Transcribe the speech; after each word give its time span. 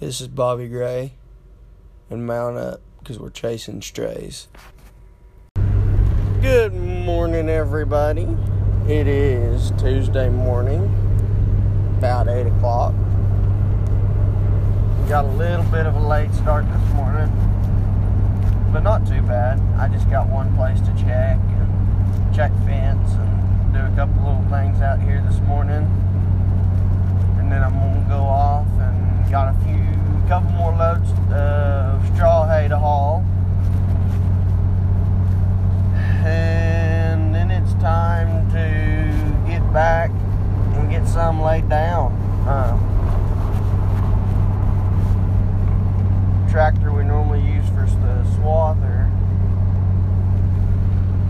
This 0.00 0.20
is 0.20 0.26
Bobby 0.26 0.66
Gray 0.66 1.12
and 2.10 2.26
mount 2.26 2.56
up 2.56 2.80
because 2.98 3.16
we're 3.20 3.30
chasing 3.30 3.80
strays. 3.80 4.48
Good 6.42 6.74
morning, 6.74 7.48
everybody. 7.48 8.26
It 8.88 9.06
is 9.06 9.70
Tuesday 9.78 10.28
morning, 10.28 10.82
about 11.96 12.26
8 12.26 12.48
o'clock. 12.48 12.92
Got 15.08 15.26
a 15.26 15.32
little 15.36 15.64
bit 15.66 15.86
of 15.86 15.94
a 15.94 16.04
late 16.04 16.34
start 16.34 16.64
this 16.64 16.94
morning, 16.94 17.30
but 18.72 18.80
not 18.80 19.06
too 19.06 19.22
bad. 19.22 19.60
I 19.78 19.86
just 19.86 20.10
got 20.10 20.28
one 20.28 20.52
place 20.56 20.80
to 20.80 20.92
check 21.04 21.38
and 21.38 22.34
check 22.34 22.50
fence 22.66 23.12
and 23.12 23.72
do 23.72 23.78
a 23.78 23.94
couple 23.94 24.16
little 24.24 24.44
things 24.50 24.80
out 24.80 25.00
here 25.00 25.24
this 25.30 25.38
morning. 25.42 25.86
And 27.38 27.52
then 27.52 27.62
I'm 27.62 27.74
gonna 27.74 28.04
go 28.08 28.24
off 28.24 28.66
got 29.34 29.52
a 29.52 29.58
few, 29.64 30.28
couple 30.28 30.48
more 30.50 30.72
loads 30.76 31.10
of 31.32 32.06
straw 32.14 32.46
hay 32.46 32.68
to 32.68 32.78
haul. 32.78 33.24
And 36.24 37.34
then 37.34 37.50
it's 37.50 37.74
time 37.82 38.48
to 38.50 39.50
get 39.50 39.72
back 39.72 40.10
and 40.74 40.88
get 40.88 41.08
some 41.08 41.42
laid 41.42 41.68
down. 41.68 42.12
Uh, 42.46 42.78
tractor 46.48 46.92
we 46.92 47.02
normally 47.02 47.42
use 47.42 47.68
for 47.70 47.86
the 47.86 48.22
swather 48.38 49.10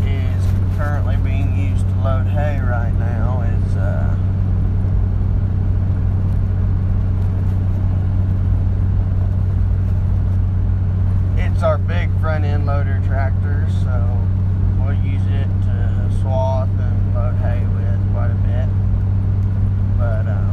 is 0.04 0.44
currently 0.76 1.16
being 1.16 1.56
used 1.70 1.88
to 1.88 1.94
load 2.00 2.26
hay 2.26 2.60
right 2.60 2.92
now. 2.98 3.40
Is 3.40 3.76
uh, 3.78 4.14
it's 11.54 11.62
our 11.62 11.78
big 11.78 12.10
front 12.20 12.44
end 12.44 12.66
loader 12.66 13.00
tractor, 13.06 13.68
so 13.84 14.20
we'll 14.80 14.92
use 14.94 15.22
it 15.28 15.46
to 15.62 16.10
swath 16.20 16.68
and 16.68 17.14
load 17.14 17.36
hay 17.36 17.60
with 17.60 18.12
quite 18.12 18.32
a 18.32 18.34
bit. 18.34 18.68
But 19.96 20.26
um, 20.26 20.50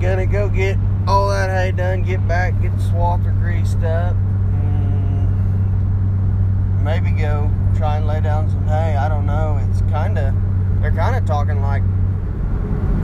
gonna 0.00 0.24
go 0.26 0.48
get 0.48 0.78
all 1.08 1.28
that 1.30 1.50
hay 1.50 1.72
done, 1.72 2.02
get 2.04 2.26
back, 2.28 2.60
get 2.62 2.76
the 2.76 2.82
swather 2.84 3.36
greased 3.40 3.82
up, 3.82 4.14
and 4.14 5.26
maybe 6.84 7.10
go 7.10 7.50
try 7.76 7.96
and 7.96 8.06
lay 8.06 8.20
down 8.20 8.48
some 8.48 8.68
hay. 8.68 8.96
I 8.96 9.08
don't 9.08 9.26
know. 9.26 9.58
It's 9.68 9.80
kind 9.90 10.16
of 10.16 10.32
they're 10.80 10.92
kind 10.92 11.16
of 11.16 11.26
talking 11.26 11.60
like 11.60 11.82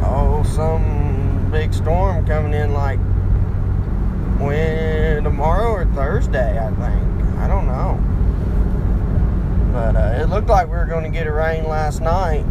oh 0.05 0.44
some 0.44 1.50
big 1.50 1.74
storm 1.74 2.24
coming 2.24 2.55
in 2.55 2.72
like 2.72 3.00
when 4.39 5.24
tomorrow 5.24 5.73
or 5.73 5.84
Thursday, 5.86 6.58
I 6.58 6.68
think. 6.68 7.05
I 7.39 7.48
don't 7.48 7.67
know. 7.67 7.98
But 9.73 9.96
uh, 9.96 10.23
it 10.23 10.28
looked 10.28 10.48
like 10.48 10.68
we 10.68 10.77
were 10.77 10.86
going 10.86 11.05
to 11.05 11.11
get 11.11 11.27
a 11.27 11.33
rain 11.33 11.64
last 11.89 12.03
night. 12.03 12.44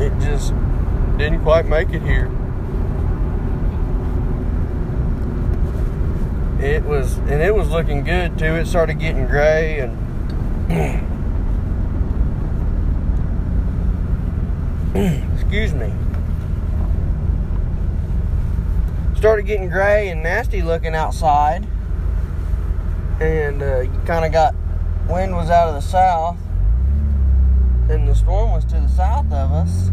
It 0.00 0.18
just 0.18 0.54
didn't 1.18 1.42
quite 1.42 1.66
make 1.66 1.90
it 1.90 2.00
here. 2.00 2.30
It 6.58 6.84
was, 6.84 7.18
and 7.18 7.42
it 7.42 7.54
was 7.54 7.68
looking 7.68 8.02
good 8.02 8.38
too. 8.38 8.54
It 8.54 8.64
started 8.64 8.98
getting 8.98 9.26
gray 9.26 9.80
and. 9.80 9.92
Excuse 15.34 15.74
me. 15.74 15.92
started 19.18 19.46
getting 19.46 19.68
gray 19.68 20.08
and 20.08 20.22
nasty 20.22 20.62
looking 20.62 20.94
outside. 20.94 21.66
And 23.20 23.62
uh, 23.62 23.80
you 23.80 24.00
kind 24.06 24.24
of 24.24 24.32
got 24.32 24.54
wind 25.08 25.34
was 25.34 25.50
out 25.50 25.68
of 25.68 25.74
the 25.74 25.80
south, 25.82 26.38
and 27.94 28.08
the 28.08 28.14
storm 28.14 28.50
was 28.50 28.64
to 28.64 28.74
the 28.74 28.88
south 28.88 29.26
of 29.26 29.52
us. 29.52 29.90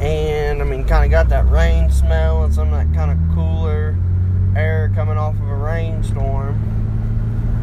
And 0.00 0.62
I 0.62 0.64
mean, 0.64 0.84
kind 0.84 1.04
of 1.04 1.10
got 1.10 1.28
that 1.28 1.48
rain 1.50 1.90
smell 1.90 2.44
and 2.44 2.54
some 2.54 2.70
that 2.70 2.92
kind 2.94 3.10
of 3.10 3.34
cooler 3.34 3.96
air 4.56 4.90
coming 4.94 5.18
off 5.18 5.34
of 5.34 5.48
a 5.48 5.54
rainstorm. 5.54 6.54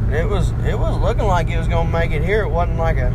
And 0.08 0.16
it 0.16 0.30
was 0.30 0.52
it 0.66 0.78
was 0.78 0.98
looking 1.00 1.26
like 1.26 1.50
it 1.50 1.58
was 1.58 1.68
gonna 1.68 1.90
make 1.90 2.12
it 2.12 2.24
here. 2.24 2.44
It 2.44 2.50
wasn't 2.50 2.78
like 2.78 2.98
a 2.98 3.10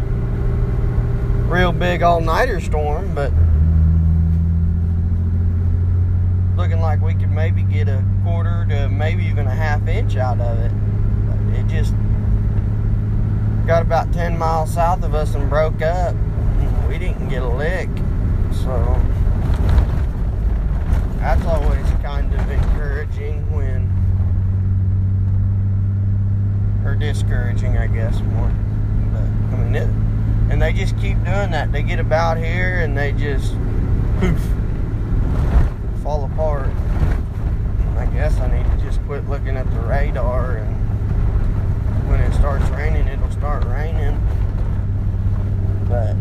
real 1.47 1.72
big 1.72 2.03
all 2.03 2.21
nighter 2.21 2.60
storm, 2.60 3.15
but 3.15 3.32
looking 6.56 6.81
like 6.81 7.00
we 7.00 7.15
could 7.15 7.31
maybe 7.31 7.62
get 7.62 7.88
a 7.88 8.04
quarter 8.25 8.66
to 8.71 8.88
maybe 8.88 9.25
even 9.25 9.47
a 9.47 9.54
half 9.54 9.87
inch 9.87 10.16
out 10.16 10.41
of 10.41 10.59
it. 10.59 10.72
But 11.27 11.59
it 11.59 11.66
just 11.69 11.94
got 13.71 13.83
about 13.83 14.13
10 14.13 14.37
miles 14.37 14.75
south 14.75 15.05
of 15.05 15.15
us 15.15 15.37
and 15.37 15.49
broke 15.49 15.81
up. 15.81 16.13
We 16.89 16.99
didn't 16.99 17.29
get 17.29 17.41
a 17.41 17.49
lick. 17.49 17.89
So 18.65 19.01
that's 21.21 21.45
always 21.45 21.87
kind 22.03 22.35
of 22.35 22.51
encouraging 22.51 23.49
when, 23.55 23.87
or 26.85 26.97
discouraging, 26.97 27.79
I 27.79 27.87
guess, 27.87 28.19
more. 28.21 28.53
But, 29.13 29.23
I 29.23 29.63
mean, 29.63 29.75
it, 29.77 29.89
and 30.53 30.61
they 30.61 30.73
just 30.73 30.99
keep 30.99 31.23
doing 31.23 31.53
that. 31.53 31.71
They 31.71 31.85
get 31.85 32.01
about 32.01 32.39
here 32.39 32.81
and 32.81 32.99
they 32.99 33.13
just 33.13 33.55
poof 34.19 34.43
fall 36.03 36.25
apart. 36.25 36.71
I 37.97 38.07
guess 38.07 38.37
I 38.41 38.51
need 38.51 38.69
to 38.69 38.85
just 38.85 39.01
quit 39.05 39.29
looking 39.29 39.57
at 39.57 39.71
the 39.71 39.81
radar 39.83 40.57
and 40.57 40.81
when 42.11 42.19
it 42.19 42.33
starts 42.35 42.69
raining, 42.71 43.07
it'll 43.07 43.20
start 43.41 43.65
raining. 43.65 44.21
But 45.89 46.15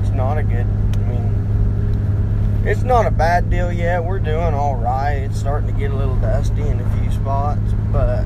it's 0.00 0.10
not 0.16 0.38
a 0.38 0.42
good, 0.42 0.64
I 0.64 1.00
mean, 1.06 2.64
it's 2.64 2.82
not 2.82 3.04
a 3.04 3.10
bad 3.10 3.50
deal 3.50 3.70
yet. 3.70 4.02
We're 4.02 4.20
doing 4.20 4.54
all 4.54 4.76
right. 4.76 5.16
It's 5.16 5.38
starting 5.38 5.70
to 5.70 5.78
get 5.78 5.90
a 5.90 5.94
little 5.94 6.16
dusty 6.16 6.66
in 6.66 6.80
a 6.80 6.96
few 6.96 7.10
spots, 7.12 7.74
but 7.92 8.24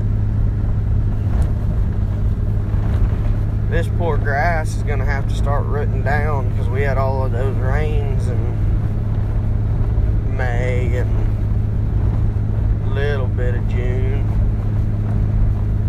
this 3.69 3.89
poor 3.97 4.17
grass 4.17 4.77
is 4.77 4.83
going 4.83 4.99
to 4.99 5.05
have 5.05 5.27
to 5.27 5.35
start 5.35 5.65
rooting 5.65 6.03
down 6.03 6.49
because 6.51 6.69
we 6.69 6.83
had 6.83 6.97
all 6.97 7.25
of 7.25 7.33
those 7.33 7.57
rains 7.57 8.29
in 8.29 8.53
May 10.37 10.95
and 10.95 11.32
little 12.93 13.27
bit 13.27 13.55
of 13.55 13.67
June. 13.67 14.21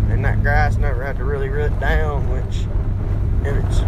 And 0.09 0.23
that 0.25 0.41
grass 0.41 0.77
never 0.77 1.03
had 1.03 1.17
to 1.17 1.23
really 1.23 1.49
root 1.49 1.79
down, 1.79 2.29
which 2.29 2.65
it's 3.45 3.81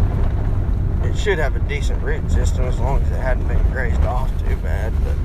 it 1.04 1.16
should 1.16 1.38
have 1.38 1.56
a 1.56 1.60
decent 1.60 2.02
root 2.02 2.30
system 2.30 2.64
as 2.64 2.78
long 2.78 3.00
as 3.02 3.10
it 3.10 3.16
hadn't 3.16 3.48
been 3.48 3.62
grazed 3.70 4.02
off 4.02 4.30
too 4.46 4.56
bad, 4.56 4.92
but 5.04 5.16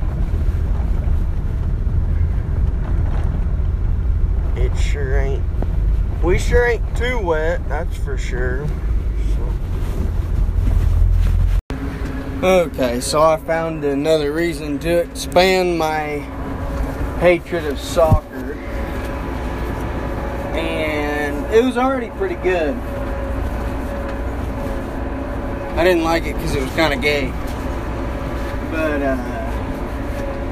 it 4.62 4.76
sure 4.78 5.20
ain't 5.20 5.44
we 6.24 6.40
sure 6.40 6.66
ain't 6.66 6.96
too 6.96 7.20
wet, 7.20 7.68
that's 7.68 7.98
for 7.98 8.18
sure. 8.18 8.66
Okay, 12.42 13.00
so 13.00 13.22
I 13.22 13.38
found 13.38 13.84
another 13.84 14.32
reason 14.32 14.80
to 14.80 15.00
expand 15.00 15.78
my 15.78 16.18
hatred 17.20 17.66
of 17.66 17.80
soccer. 17.80 18.54
And 20.54 21.54
it 21.54 21.64
was 21.64 21.78
already 21.78 22.10
pretty 22.12 22.36
good. 22.36 22.76
I 25.76 25.84
didn't 25.84 26.04
like 26.04 26.26
it 26.26 26.36
because 26.36 26.56
it 26.56 26.62
was 26.62 26.72
kind 26.74 26.94
of 26.94 27.02
gay. 27.02 27.32
But 28.72 29.02
uh, 29.02 29.16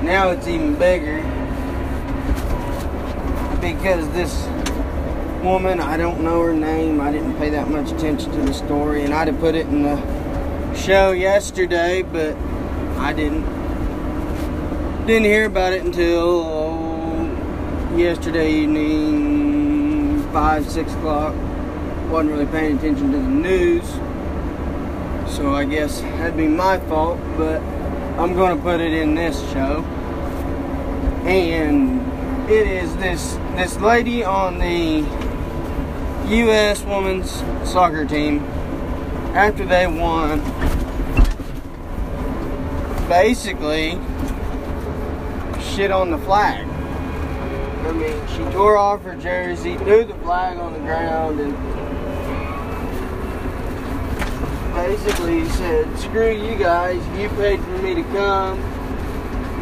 now 0.01 0.29
it's 0.31 0.47
even 0.47 0.75
bigger 0.75 1.21
because 3.61 4.09
this 4.09 4.47
woman. 5.43 5.79
I 5.79 5.97
don't 5.97 6.21
know 6.21 6.41
her 6.43 6.53
name. 6.53 6.99
I 7.01 7.11
didn't 7.11 7.37
pay 7.37 7.49
that 7.49 7.69
much 7.69 7.91
attention 7.91 8.31
to 8.31 8.41
the 8.41 8.53
story, 8.53 9.03
and 9.03 9.13
I'd 9.13 9.27
have 9.27 9.39
put 9.39 9.55
it 9.55 9.67
in 9.67 9.83
the 9.83 10.75
show 10.75 11.11
yesterday, 11.11 12.01
but 12.01 12.35
I 12.97 13.13
didn't. 13.13 13.45
Didn't 15.05 15.25
hear 15.25 15.45
about 15.45 15.73
it 15.73 15.83
until 15.83 16.60
yesterday 17.97 18.51
evening, 18.51 20.23
five, 20.31 20.69
six 20.69 20.93
o'clock. 20.93 21.35
Wasn't 22.09 22.31
really 22.31 22.45
paying 22.45 22.77
attention 22.77 23.11
to 23.11 23.17
the 23.17 23.27
news, 23.27 23.87
so 25.33 25.53
I 25.53 25.65
guess 25.65 26.01
that'd 26.01 26.37
be 26.37 26.47
my 26.47 26.79
fault. 26.79 27.19
But 27.37 27.61
I'm 28.19 28.33
going 28.33 28.55
to 28.55 28.61
put 28.63 28.81
it 28.81 28.93
in 28.93 29.15
this 29.15 29.39
show, 29.51 29.83
and 31.25 32.01
it 32.49 32.67
is 32.67 32.95
this 32.97 33.37
this 33.55 33.77
lady 33.77 34.23
on 34.23 34.59
the 34.59 35.05
U.S. 36.35 36.83
women's 36.83 37.31
soccer 37.69 38.05
team, 38.05 38.39
after 39.33 39.65
they 39.65 39.87
won, 39.87 40.39
basically 43.09 43.99
shit 45.61 45.91
on 45.91 46.11
the 46.11 46.17
flag. 46.19 46.70
I 47.83 47.91
mean, 47.93 48.27
she 48.27 48.43
tore 48.53 48.77
off 48.77 49.01
her 49.03 49.15
jersey, 49.15 49.75
threw 49.77 50.05
the 50.05 50.13
flag 50.15 50.57
on 50.59 50.73
the 50.73 50.79
ground, 50.79 51.39
and 51.39 51.55
basically 54.75 55.49
said, 55.49 55.97
screw 55.97 56.31
you 56.31 56.55
guys, 56.57 57.01
you 57.19 57.27
paid 57.29 57.59
for 57.59 57.77
me 57.79 57.95
to 57.95 58.03
come, 58.03 58.59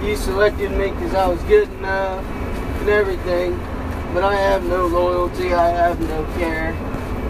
you 0.03 0.15
selected 0.17 0.71
me 0.71 0.91
because 0.91 1.15
I 1.15 1.27
was 1.27 1.41
good 1.43 1.69
enough, 1.69 2.25
and 2.25 2.89
everything, 2.89 3.57
but 4.13 4.23
I 4.23 4.35
have 4.35 4.65
no 4.65 4.87
loyalty, 4.87 5.53
I 5.53 5.69
have 5.69 5.99
no 6.01 6.25
care, 6.37 6.73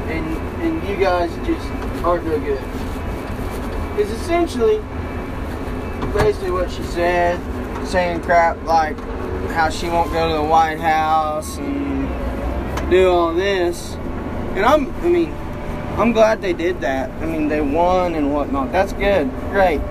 and, 0.10 0.38
and 0.62 0.90
you 0.90 0.98
guys 0.98 1.30
just 1.46 1.66
aren't 2.04 2.26
no 2.26 2.40
good. 2.40 2.64
Is 4.00 4.12
essentially 4.12 4.80
basically 6.14 6.52
what 6.52 6.72
she 6.72 6.84
said, 6.84 7.40
saying 7.86 8.22
crap 8.22 8.62
like 8.64 8.98
how 9.51 9.69
she 9.69 9.88
won't 9.88 10.12
go 10.12 10.30
to 10.30 10.36
the 10.36 10.44
White 10.44 10.80
House 10.80 11.57
and 11.57 12.90
do 12.90 13.10
all 13.10 13.34
this. 13.34 13.94
And 14.56 14.66
I'm, 14.66 14.94
I 15.04 15.10
mean, 15.10 15.34
I'm 15.98 16.12
glad 16.12 16.42
they 16.42 16.54
did 16.54 16.81
that. 16.81 17.10
I 17.22 17.25
mean, 17.25 17.48
they 17.48 17.62
won 17.62 18.16
and 18.16 18.34
whatnot. 18.34 18.72
That's 18.72 18.94
good. 18.94 19.30
Great. 19.51 19.81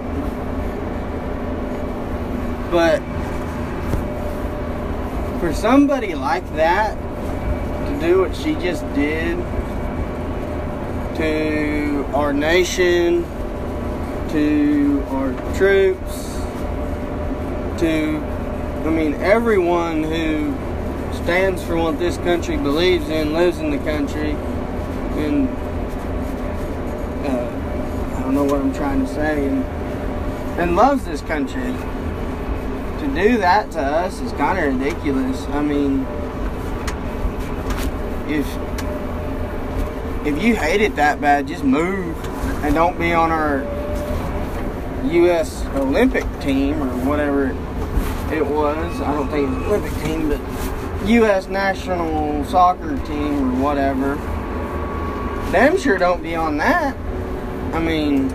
But 2.71 3.01
for 5.41 5.53
somebody 5.55 6.15
like 6.15 6.49
that 6.55 6.97
to 7.89 8.01
do 8.01 8.21
what 8.21 8.35
she 8.35 8.55
just 8.55 8.83
did 8.95 9.37
to 11.17 12.05
our 12.15 12.33
nation, 12.33 13.25
to 14.31 15.05
our 15.09 15.33
troops, 15.57 16.35
to, 17.81 18.21
I 18.85 18.91
mean, 18.91 19.15
everyone 19.15 20.05
who 20.05 20.55
stands 21.25 21.63
for 21.65 21.77
what 21.77 21.99
this 21.99 22.17
country 22.19 22.57
believes 22.57 23.09
in, 23.09 23.33
lives 23.33 23.59
in 23.59 23.71
the 23.71 23.79
country, 23.79 24.31
and 24.31 25.49
uh, 27.27 28.17
I 28.17 28.21
don't 28.23 28.35
know 28.35 28.45
what 28.45 28.61
I'm 28.61 28.73
trying 28.73 29.05
to 29.05 29.13
say, 29.13 29.47
and, 29.47 29.65
and 30.61 30.77
loves 30.77 31.05
this 31.05 31.21
country. 31.23 31.61
To 31.63 33.13
do 33.15 33.39
that 33.39 33.73
to 33.73 33.81
us 33.81 34.21
is 34.21 34.31
kind 34.33 34.59
of 34.59 34.81
ridiculous. 34.81 35.45
I 35.47 35.61
mean, 35.61 36.07
if 38.29 38.47
if 40.25 40.43
you 40.43 40.55
hate 40.55 40.81
it 40.81 40.95
that 40.97 41.21
bad, 41.21 41.49
just 41.49 41.65
move 41.65 42.17
and 42.65 42.75
don't 42.75 42.99
be 42.99 43.13
on 43.13 43.33
our 43.33 43.63
U.S. 45.11 45.65
Olympic 45.75 46.25
team 46.41 46.81
or 46.83 46.89
whatever 47.05 47.57
it 48.33 48.47
was. 48.47 49.01
I 49.01 49.13
don't 49.13 49.29
think 49.29 49.49
Olympic 49.67 49.93
team, 50.03 50.29
but 50.29 51.09
U.S. 51.09 51.49
national 51.49 52.45
soccer 52.45 52.97
team 53.07 53.55
or 53.55 53.63
whatever. 53.63 54.17
Damn 55.53 55.79
sure 55.79 55.97
don't 55.99 56.23
be 56.23 56.35
on 56.35 56.59
that. 56.59 56.97
I 57.75 57.81
mean, 57.81 58.29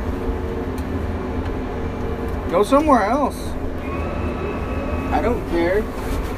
go 2.50 2.64
somewhere 2.64 3.04
else. 3.04 3.38
I 5.12 5.20
don't 5.22 5.48
care. 5.50 5.82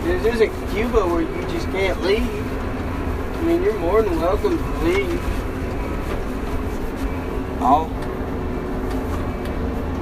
This 0.04 0.36
isn't 0.36 0.72
Cuba 0.72 1.08
where 1.08 1.22
you 1.22 1.42
just 1.50 1.68
can't 1.68 2.02
leave. 2.02 2.22
I 2.22 3.42
mean, 3.44 3.64
you're 3.64 3.80
more 3.80 4.02
than 4.02 4.20
welcome 4.20 4.58
to 4.58 4.80
leave. 4.84 5.22
I'll 7.62 7.90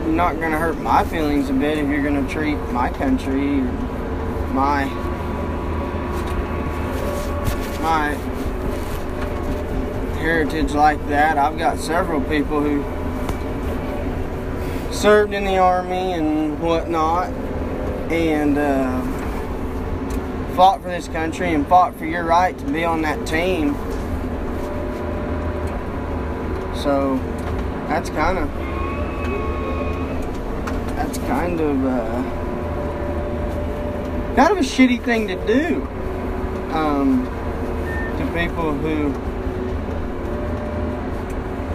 not 0.07 0.39
gonna 0.39 0.57
hurt 0.57 0.77
my 0.79 1.03
feelings 1.05 1.49
a 1.49 1.53
bit 1.53 1.77
if 1.77 1.87
you're 1.89 2.03
gonna 2.03 2.27
treat 2.29 2.57
my 2.71 2.89
country 2.89 3.61
my 4.53 4.85
my 7.81 8.13
heritage 10.19 10.71
like 10.71 11.05
that. 11.09 11.37
I've 11.37 11.57
got 11.57 11.79
several 11.79 12.21
people 12.21 12.61
who 12.61 12.81
served 14.93 15.33
in 15.33 15.43
the 15.43 15.57
army 15.57 16.13
and 16.13 16.59
whatnot 16.61 17.29
and 18.11 18.57
uh, 18.57 19.01
fought 20.55 20.81
for 20.81 20.87
this 20.89 21.07
country 21.09 21.53
and 21.53 21.67
fought 21.67 21.95
for 21.97 22.05
your 22.05 22.23
right 22.23 22.57
to 22.57 22.65
be 22.65 22.85
on 22.85 23.01
that 23.01 23.27
team. 23.27 23.73
So 26.75 27.17
that's 27.89 28.09
kind 28.11 28.37
of 28.37 28.72
that's 31.13 31.27
kind 31.27 31.59
of 31.59 31.85
uh, 31.85 32.23
kind 34.35 34.51
of 34.51 34.57
a 34.57 34.61
shitty 34.61 35.03
thing 35.03 35.27
to 35.27 35.35
do 35.45 35.83
um, 36.73 37.25
to 38.17 38.25
people 38.33 38.73
who 38.73 39.13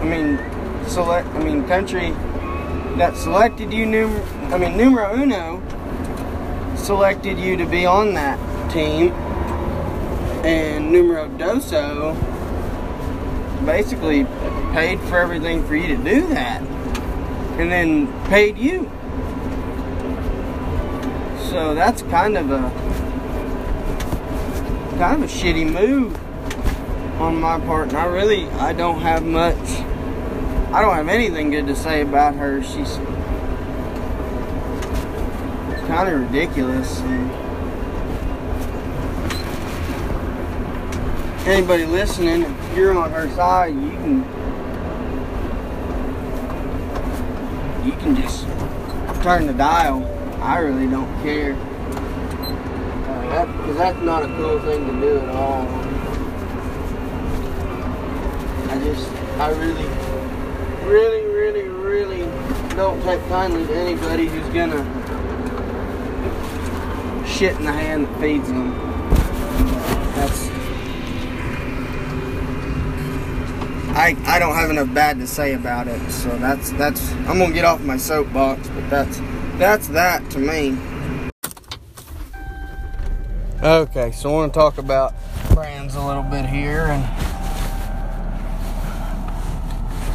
I 0.00 0.04
mean 0.04 0.88
select 0.88 1.28
I 1.28 1.44
mean 1.44 1.66
country 1.68 2.10
that 2.96 3.16
selected 3.16 3.72
you 3.72 3.84
I 4.52 4.58
mean 4.58 4.76
numero 4.76 5.14
uno 5.14 5.62
selected 6.76 7.38
you 7.38 7.56
to 7.58 7.66
be 7.66 7.86
on 7.86 8.14
that 8.14 8.38
team 8.72 9.12
and 10.44 10.90
numero 10.90 11.28
doso 11.28 12.16
basically 13.64 14.24
paid 14.72 14.98
for 15.02 15.18
everything 15.18 15.64
for 15.64 15.76
you 15.76 15.96
to 15.96 16.02
do 16.02 16.26
that 16.28 16.60
and 17.60 17.70
then 17.70 18.06
paid 18.24 18.58
you 18.58 18.90
so 21.50 21.74
that's 21.74 22.02
kind 22.02 22.36
of 22.36 22.50
a 22.50 22.60
kind 24.98 25.22
of 25.22 25.22
a 25.22 25.32
shitty 25.32 25.70
move 25.72 26.14
on 27.20 27.40
my 27.40 27.58
part. 27.60 27.88
And 27.88 27.96
I 27.96 28.04
really 28.04 28.46
I 28.50 28.74
don't 28.74 29.00
have 29.00 29.24
much 29.24 29.56
I 30.70 30.82
don't 30.82 30.94
have 30.94 31.08
anything 31.08 31.50
good 31.50 31.66
to 31.68 31.74
say 31.74 32.02
about 32.02 32.34
her. 32.34 32.62
She's 32.62 32.96
kind 35.86 36.08
of 36.08 36.20
ridiculous. 36.20 37.00
And 37.00 37.30
anybody 41.48 41.86
listening, 41.86 42.42
if 42.42 42.76
you're 42.76 42.98
on 42.98 43.10
her 43.12 43.30
side, 43.30 43.74
you 43.74 43.90
can 43.90 44.18
you 47.86 47.92
can 47.92 48.14
just 48.14 48.44
turn 49.22 49.46
the 49.46 49.54
dial. 49.54 50.17
I 50.40 50.58
really 50.58 50.86
don't 50.88 51.22
care. 51.22 51.54
Uh, 51.54 53.28
that, 53.28 53.46
Cause 53.46 53.76
that's 53.76 54.00
not 54.02 54.22
a 54.22 54.28
cool 54.36 54.60
thing 54.60 54.86
to 54.86 54.92
do 55.00 55.18
at 55.18 55.28
all. 55.30 55.66
I 58.70 58.78
just, 58.84 59.10
I 59.38 59.50
really, 59.50 59.88
really, 60.88 61.24
really, 61.26 61.68
really 61.68 62.20
don't 62.76 63.02
take 63.02 63.20
kindly 63.28 63.66
to 63.66 63.74
anybody 63.74 64.26
who's 64.26 64.54
gonna 64.54 64.84
shit 67.26 67.56
in 67.56 67.64
the 67.64 67.72
hand 67.72 68.06
that 68.06 68.20
feeds 68.20 68.48
them. 68.48 68.70
That's 70.14 70.48
I, 73.98 74.16
I 74.26 74.38
don't 74.38 74.54
have 74.54 74.70
enough 74.70 74.94
bad 74.94 75.18
to 75.18 75.26
say 75.26 75.54
about 75.54 75.88
it, 75.88 76.10
so 76.10 76.28
that's 76.38 76.70
that's 76.70 77.12
I'm 77.26 77.38
gonna 77.38 77.52
get 77.52 77.64
off 77.64 77.80
my 77.82 77.96
soapbox, 77.96 78.68
but 78.68 78.88
that's 78.88 79.18
that's 79.58 79.88
that 79.88 80.30
to 80.30 80.38
me. 80.38 80.78
Okay, 83.60 84.12
so 84.12 84.30
I 84.30 84.32
want 84.32 84.54
to 84.54 84.58
talk 84.58 84.78
about 84.78 85.14
brands 85.52 85.96
a 85.96 86.00
little 86.00 86.22
bit 86.22 86.46
here 86.46 86.86
and 86.86 87.02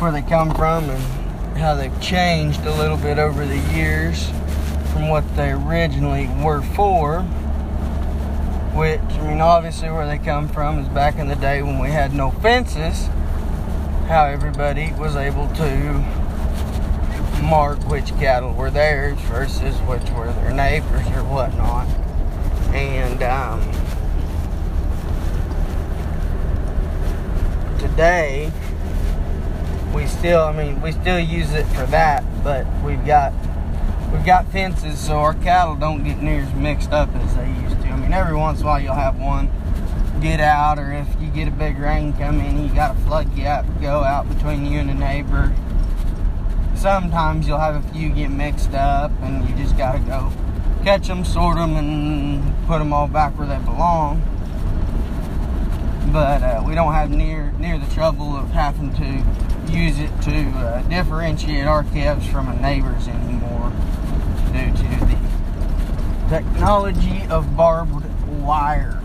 where 0.02 0.14
they 0.14 0.22
come 0.22 0.56
from 0.56 0.90
and 0.90 1.58
how 1.58 1.76
they've 1.76 2.02
changed 2.02 2.62
a 2.62 2.74
little 2.76 2.96
bit 2.96 3.20
over 3.20 3.46
the 3.46 3.58
years 3.74 4.30
from 4.94 5.10
what 5.10 5.24
they 5.36 5.52
originally 5.52 6.30
were 6.42 6.62
for. 6.62 7.22
Which, 8.74 9.02
I 9.02 9.28
mean, 9.28 9.42
obviously, 9.42 9.90
where 9.90 10.08
they 10.08 10.18
come 10.18 10.48
from 10.48 10.80
is 10.80 10.88
back 10.88 11.18
in 11.18 11.28
the 11.28 11.36
day 11.36 11.62
when 11.62 11.80
we 11.80 11.90
had 11.90 12.14
no 12.14 12.32
fences, 12.32 13.08
how 14.08 14.26
everybody 14.26 14.94
was 14.94 15.16
able 15.18 15.48
to 15.56 16.23
mark 17.44 17.80
which 17.90 18.08
cattle 18.18 18.54
were 18.54 18.72
theirs 18.72 19.20
versus 19.22 19.76
which 19.82 20.10
were 20.12 20.32
their 20.34 20.54
neighbors 20.54 21.06
or 21.08 21.24
whatnot. 21.24 21.88
And 22.74 23.22
um, 23.22 23.62
today, 27.78 28.52
we 29.94 30.08
still, 30.08 30.42
I 30.42 30.54
mean, 30.54 30.82
we 30.82 30.92
still 30.92 31.20
use 31.20 31.54
it 31.54 31.66
for 31.68 31.86
that, 31.88 32.24
but 32.44 32.66
we've 32.82 33.06
got 33.06 33.34
we've 34.12 34.26
got 34.26 34.48
fences 34.52 34.98
so 35.00 35.18
our 35.18 35.34
cattle 35.34 35.76
don't 35.76 36.04
get 36.04 36.22
near 36.22 36.42
as 36.42 36.54
mixed 36.54 36.92
up 36.92 37.14
as 37.16 37.36
they 37.36 37.48
used 37.62 37.82
to. 37.82 37.88
I 37.90 37.98
mean, 37.98 38.14
every 38.14 38.36
once 38.36 38.60
in 38.60 38.66
a 38.66 38.68
while 38.68 38.80
you'll 38.80 38.94
have 38.94 39.20
one 39.20 39.52
get 40.22 40.40
out 40.40 40.80
or 40.80 40.94
if 40.94 41.08
you 41.20 41.28
get 41.28 41.50
a 41.50 41.52
big 41.52 41.78
rain 41.78 42.14
coming, 42.14 42.64
you 42.64 42.74
got 42.74 42.96
a 42.96 43.00
flood 43.02 43.36
gap 43.36 43.66
go 43.82 44.04
out 44.04 44.28
between 44.30 44.66
you 44.66 44.80
and 44.80 44.90
a 44.90 44.94
neighbor. 44.94 45.54
Sometimes 46.84 47.48
you'll 47.48 47.60
have 47.60 47.78
a 47.78 47.94
few 47.94 48.10
get 48.10 48.30
mixed 48.30 48.74
up 48.74 49.10
and 49.22 49.48
you 49.48 49.56
just 49.56 49.78
gotta 49.78 50.00
go 50.00 50.30
catch 50.84 51.08
them, 51.08 51.24
sort 51.24 51.56
them, 51.56 51.78
and 51.78 52.68
put 52.68 52.80
them 52.80 52.92
all 52.92 53.08
back 53.08 53.38
where 53.38 53.48
they 53.48 53.58
belong. 53.60 54.22
But 56.12 56.44
uh, 56.44 56.62
we 56.68 56.76
don't 56.76 56.92
have 56.92 57.10
near 57.10 57.54
near 57.54 57.78
the 57.78 57.90
trouble 57.94 58.36
of 58.36 58.50
having 58.50 58.94
to 58.96 59.72
use 59.72 59.98
it 59.98 60.10
to 60.24 60.50
uh, 60.60 60.82
differentiate 60.90 61.68
our 61.68 61.86
calves 61.86 62.28
from 62.28 62.50
a 62.50 62.56
neighbor's 62.60 63.08
anymore 63.08 63.72
due 64.52 64.74
to 64.76 65.06
the 65.06 65.18
technology 66.28 67.26
of 67.30 67.56
barbed 67.56 68.04
wire. 68.42 69.02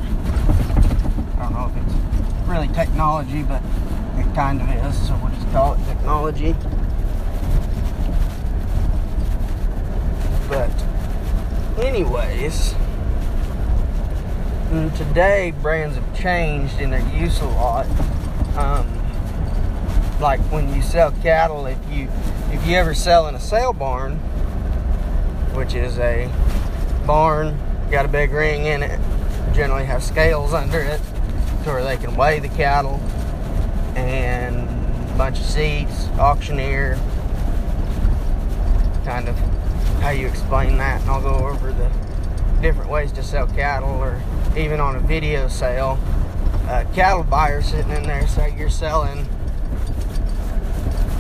I 1.37 1.43
don't 1.45 1.53
know 1.53 1.73
if 1.73 1.87
it's 1.87 2.49
really 2.49 2.67
technology, 2.75 3.45
but 3.45 3.63
it 4.17 4.35
kind 4.35 4.61
of 4.61 4.69
is, 4.69 5.07
so 5.07 5.17
we'll 5.23 5.31
just 5.31 5.49
call 5.53 5.75
it 5.75 5.87
technology. 5.87 6.57
But, 10.49 10.71
anyways, 11.79 12.75
today 14.97 15.53
brands 15.63 15.97
have 15.97 16.19
changed 16.19 16.81
in 16.81 16.91
their 16.91 17.07
use 17.15 17.41
a 17.41 17.47
lot. 17.47 17.87
Um, 18.57 18.87
like 20.21 20.41
when 20.51 20.75
you 20.75 20.83
sell 20.83 21.13
cattle, 21.23 21.67
if 21.67 21.79
you 21.91 22.09
if 22.51 22.67
you 22.67 22.77
ever 22.77 22.95
sell 22.95 23.29
in 23.29 23.35
a 23.35 23.41
sale 23.41 23.73
barn, 23.73 24.17
which 25.55 25.75
is 25.75 25.99
a 25.99 26.31
barn 27.07 27.59
got 27.91 28.05
a 28.05 28.09
big 28.09 28.33
ring 28.33 28.67
in 28.67 28.83
it, 28.83 29.01
generally 29.55 29.85
have 29.85 30.03
scales 30.03 30.53
under 30.53 30.81
it 30.81 31.01
to 31.65 31.71
where 31.71 31.85
they 31.85 31.97
can 31.97 32.17
weigh 32.17 32.39
the 32.39 32.49
cattle 32.49 33.01
and 33.97 34.57
a 35.11 35.15
bunch 35.17 35.39
of 35.39 35.47
seats, 35.47 36.09
auctioneer, 36.19 36.99
kind 39.05 39.29
of 39.29 39.37
how 40.09 40.15
you 40.15 40.27
explain 40.27 40.79
that, 40.79 41.03
and 41.03 41.11
I'll 41.11 41.21
go 41.21 41.35
over 41.49 41.71
the 41.71 41.91
different 42.63 42.89
ways 42.89 43.13
to 43.13 43.23
sell 43.23 43.47
cattle 43.47 43.91
or 43.91 44.19
even 44.57 44.81
on 44.81 44.97
a 44.97 45.01
video 45.01 45.49
sale. 45.49 45.99
A 46.67 46.87
cattle 46.95 47.25
buyer 47.25 47.61
sitting 47.61 47.91
in 47.91 48.05
there, 48.05 48.27
say 48.27 48.57
you're 48.57 48.71
selling 48.71 49.29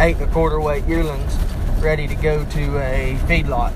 eight 0.00 0.16
and 0.16 0.22
a 0.22 0.32
quarter 0.32 0.58
weight 0.58 0.86
yearlings 0.86 1.36
ready 1.80 2.08
to 2.08 2.14
go 2.14 2.46
to 2.46 2.78
a 2.78 3.18
feedlot. 3.26 3.74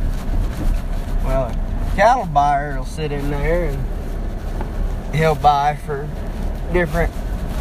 Well, 1.24 1.48
a 1.48 1.92
cattle 1.94 2.24
buyer 2.24 2.78
will 2.78 2.86
sit 2.86 3.12
in 3.12 3.30
there 3.30 3.66
and 3.66 5.14
he'll 5.14 5.34
buy 5.34 5.76
for 5.76 6.08
different 6.72 7.12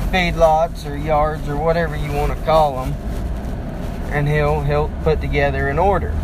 feedlots 0.10 0.90
or 0.90 0.96
yards 0.96 1.50
or 1.50 1.58
whatever 1.58 1.98
you 1.98 2.14
want 2.14 2.32
to 2.32 2.46
call 2.46 2.86
them, 2.86 2.94
and 4.14 4.30
he'll 4.30 4.62
he'll 4.62 4.90
put 5.04 5.20
together 5.20 5.68
an 5.68 5.80
order. 5.80 6.16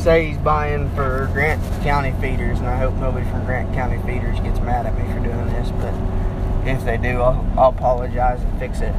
Say 0.00 0.28
he's 0.28 0.38
buying 0.38 0.88
for 0.94 1.28
Grant 1.34 1.62
County 1.82 2.12
feeders, 2.22 2.58
and 2.58 2.66
I 2.66 2.76
hope 2.78 2.94
nobody 2.94 3.28
from 3.30 3.44
Grant 3.44 3.74
County 3.74 3.98
feeders 4.06 4.40
gets 4.40 4.58
mad 4.60 4.86
at 4.86 4.96
me 4.96 5.04
for 5.12 5.20
doing 5.20 5.46
this, 5.48 5.70
but 5.72 5.94
if 6.66 6.82
they 6.84 6.96
do, 6.96 7.20
I'll, 7.20 7.46
I'll 7.58 7.68
apologize 7.68 8.40
and 8.40 8.58
fix 8.58 8.80
it. 8.80 8.94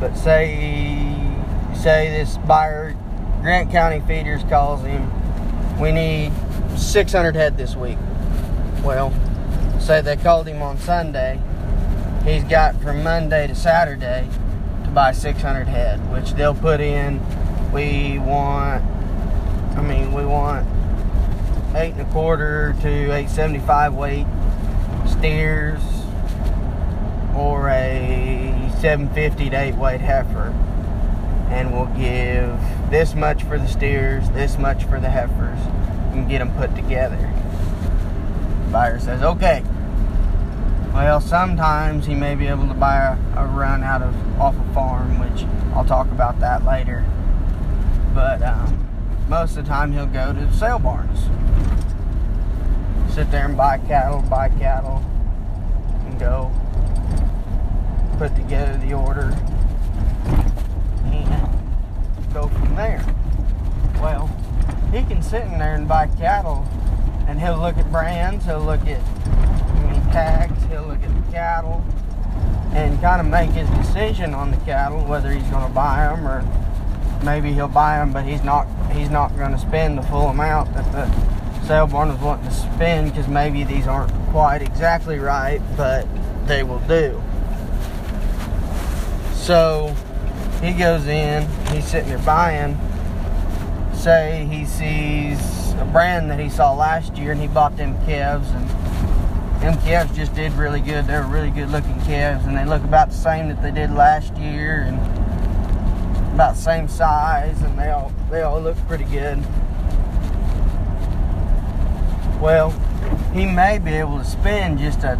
But 0.00 0.14
say 0.16 1.14
say 1.74 2.08
this 2.08 2.38
buyer, 2.46 2.96
Grant 3.42 3.70
County 3.70 4.00
feeders 4.06 4.42
calls 4.44 4.80
him, 4.82 5.10
we 5.78 5.92
need 5.92 6.32
600 6.76 7.36
head 7.36 7.58
this 7.58 7.76
week. 7.76 7.98
Well, 8.82 9.12
say 9.80 10.00
they 10.00 10.16
called 10.16 10.48
him 10.48 10.62
on 10.62 10.78
Sunday, 10.78 11.38
he's 12.24 12.44
got 12.44 12.74
from 12.80 13.02
Monday 13.02 13.48
to 13.48 13.54
Saturday 13.54 14.26
to 14.84 14.90
buy 14.90 15.12
600 15.12 15.68
head, 15.68 16.00
which 16.10 16.32
they'll 16.32 16.54
put 16.54 16.80
in. 16.80 17.20
We 17.70 18.18
want, 18.18 18.82
I 19.76 19.82
mean, 19.82 20.12
we 20.12 20.24
want 20.24 20.66
eight 21.76 21.92
and 21.92 22.00
a 22.00 22.12
quarter 22.12 22.74
to 22.82 22.88
875 22.88 23.94
weight 23.94 24.26
steers 25.06 25.80
or 27.34 27.68
a 27.68 28.70
750 28.80 29.50
to 29.50 29.56
8 29.56 29.74
weight 29.74 30.00
heifer. 30.00 30.54
And 31.50 31.72
we'll 31.72 31.86
give 31.86 32.58
this 32.90 33.14
much 33.14 33.42
for 33.42 33.58
the 33.58 33.66
steers, 33.66 34.28
this 34.30 34.58
much 34.58 34.84
for 34.84 35.00
the 35.00 35.10
heifers, 35.10 35.58
and 36.12 36.28
get 36.28 36.38
them 36.38 36.54
put 36.56 36.74
together. 36.74 37.32
Buyer 38.70 38.98
says, 38.98 39.22
okay. 39.22 39.62
Well, 40.92 41.20
sometimes 41.20 42.06
he 42.06 42.14
may 42.14 42.34
be 42.34 42.46
able 42.46 42.68
to 42.68 42.74
buy 42.74 43.16
a, 43.34 43.42
a 43.42 43.46
run 43.46 43.82
out 43.82 44.02
of 44.02 44.14
off 44.40 44.54
a 44.56 44.74
farm, 44.74 45.18
which 45.18 45.44
I'll 45.74 45.84
talk 45.84 46.06
about 46.12 46.38
that 46.40 46.64
later. 46.64 47.04
But 48.14 48.42
um, 48.42 48.83
most 49.28 49.56
of 49.56 49.64
the 49.64 49.70
time 49.70 49.92
he'll 49.92 50.06
go 50.06 50.32
to 50.32 50.40
the 50.40 50.52
sale 50.52 50.78
barns, 50.78 51.20
sit 53.14 53.30
there 53.30 53.46
and 53.46 53.56
buy 53.56 53.78
cattle, 53.78 54.22
buy 54.22 54.48
cattle, 54.50 55.04
and 56.06 56.18
go 56.18 56.52
put 58.18 58.34
together 58.36 58.76
the 58.78 58.92
order 58.92 59.36
and 61.04 62.34
go 62.34 62.48
from 62.48 62.74
there. 62.76 63.04
Well, 63.96 64.26
he 64.92 65.02
can 65.02 65.22
sit 65.22 65.42
in 65.42 65.58
there 65.58 65.74
and 65.74 65.88
buy 65.88 66.06
cattle 66.06 66.66
and 67.26 67.40
he'll 67.40 67.58
look 67.58 67.78
at 67.78 67.90
brands, 67.90 68.44
he'll 68.44 68.60
look 68.60 68.86
at 68.86 69.00
tags, 70.12 70.62
he'll 70.66 70.84
look 70.84 71.02
at 71.02 71.12
the 71.12 71.32
cattle 71.32 71.84
and 72.72 73.00
kind 73.00 73.20
of 73.20 73.26
make 73.26 73.50
his 73.50 73.68
decision 73.70 74.32
on 74.32 74.52
the 74.52 74.56
cattle 74.58 75.04
whether 75.06 75.32
he's 75.32 75.42
going 75.50 75.66
to 75.66 75.74
buy 75.74 76.06
them 76.06 76.24
or 76.26 76.44
maybe 77.24 77.52
he'll 77.52 77.68
buy 77.68 77.98
them 77.98 78.12
but 78.12 78.24
he's 78.24 78.42
not 78.42 78.66
he's 78.92 79.10
not 79.10 79.34
going 79.36 79.52
to 79.52 79.58
spend 79.58 79.98
the 79.98 80.02
full 80.02 80.28
amount 80.28 80.72
that 80.74 80.90
the 80.92 81.66
sale 81.66 81.86
barn 81.86 82.10
is 82.10 82.20
wanting 82.20 82.46
to 82.46 82.54
spend 82.54 83.10
because 83.10 83.28
maybe 83.28 83.64
these 83.64 83.86
aren't 83.86 84.12
quite 84.30 84.62
exactly 84.62 85.18
right 85.18 85.60
but 85.76 86.06
they 86.46 86.62
will 86.62 86.80
do 86.80 87.22
so 89.34 89.94
he 90.62 90.72
goes 90.72 91.06
in 91.06 91.48
he's 91.68 91.86
sitting 91.86 92.08
there 92.08 92.18
buying 92.18 92.78
say 93.94 94.46
he 94.50 94.66
sees 94.66 95.72
a 95.80 95.88
brand 95.90 96.30
that 96.30 96.38
he 96.38 96.50
saw 96.50 96.72
last 96.72 97.16
year 97.16 97.32
and 97.32 97.40
he 97.40 97.48
bought 97.48 97.76
them 97.76 97.96
calves 98.04 98.50
and 98.50 98.68
them 99.64 99.80
calves 99.80 100.14
just 100.14 100.34
did 100.34 100.52
really 100.52 100.80
good. 100.80 101.06
They 101.06 101.14
were 101.14 101.26
really 101.26 101.50
good 101.50 101.70
looking 101.70 101.98
calves 102.02 102.44
and 102.44 102.56
they 102.56 102.66
look 102.66 102.84
about 102.84 103.08
the 103.08 103.14
same 103.14 103.48
that 103.48 103.62
they 103.62 103.70
did 103.70 103.90
last 103.92 104.36
year 104.36 104.82
and 104.82 104.98
about 106.34 106.56
the 106.56 106.60
same 106.60 106.88
size 106.88 107.62
and 107.62 107.78
they 107.78 107.90
all 107.90 108.12
they 108.28 108.42
all 108.42 108.60
look 108.60 108.76
pretty 108.88 109.04
good. 109.04 109.38
Well, 112.40 112.70
he 113.32 113.46
may 113.46 113.78
be 113.78 113.92
able 113.92 114.18
to 114.18 114.24
spend 114.24 114.80
just 114.80 115.04
a 115.04 115.14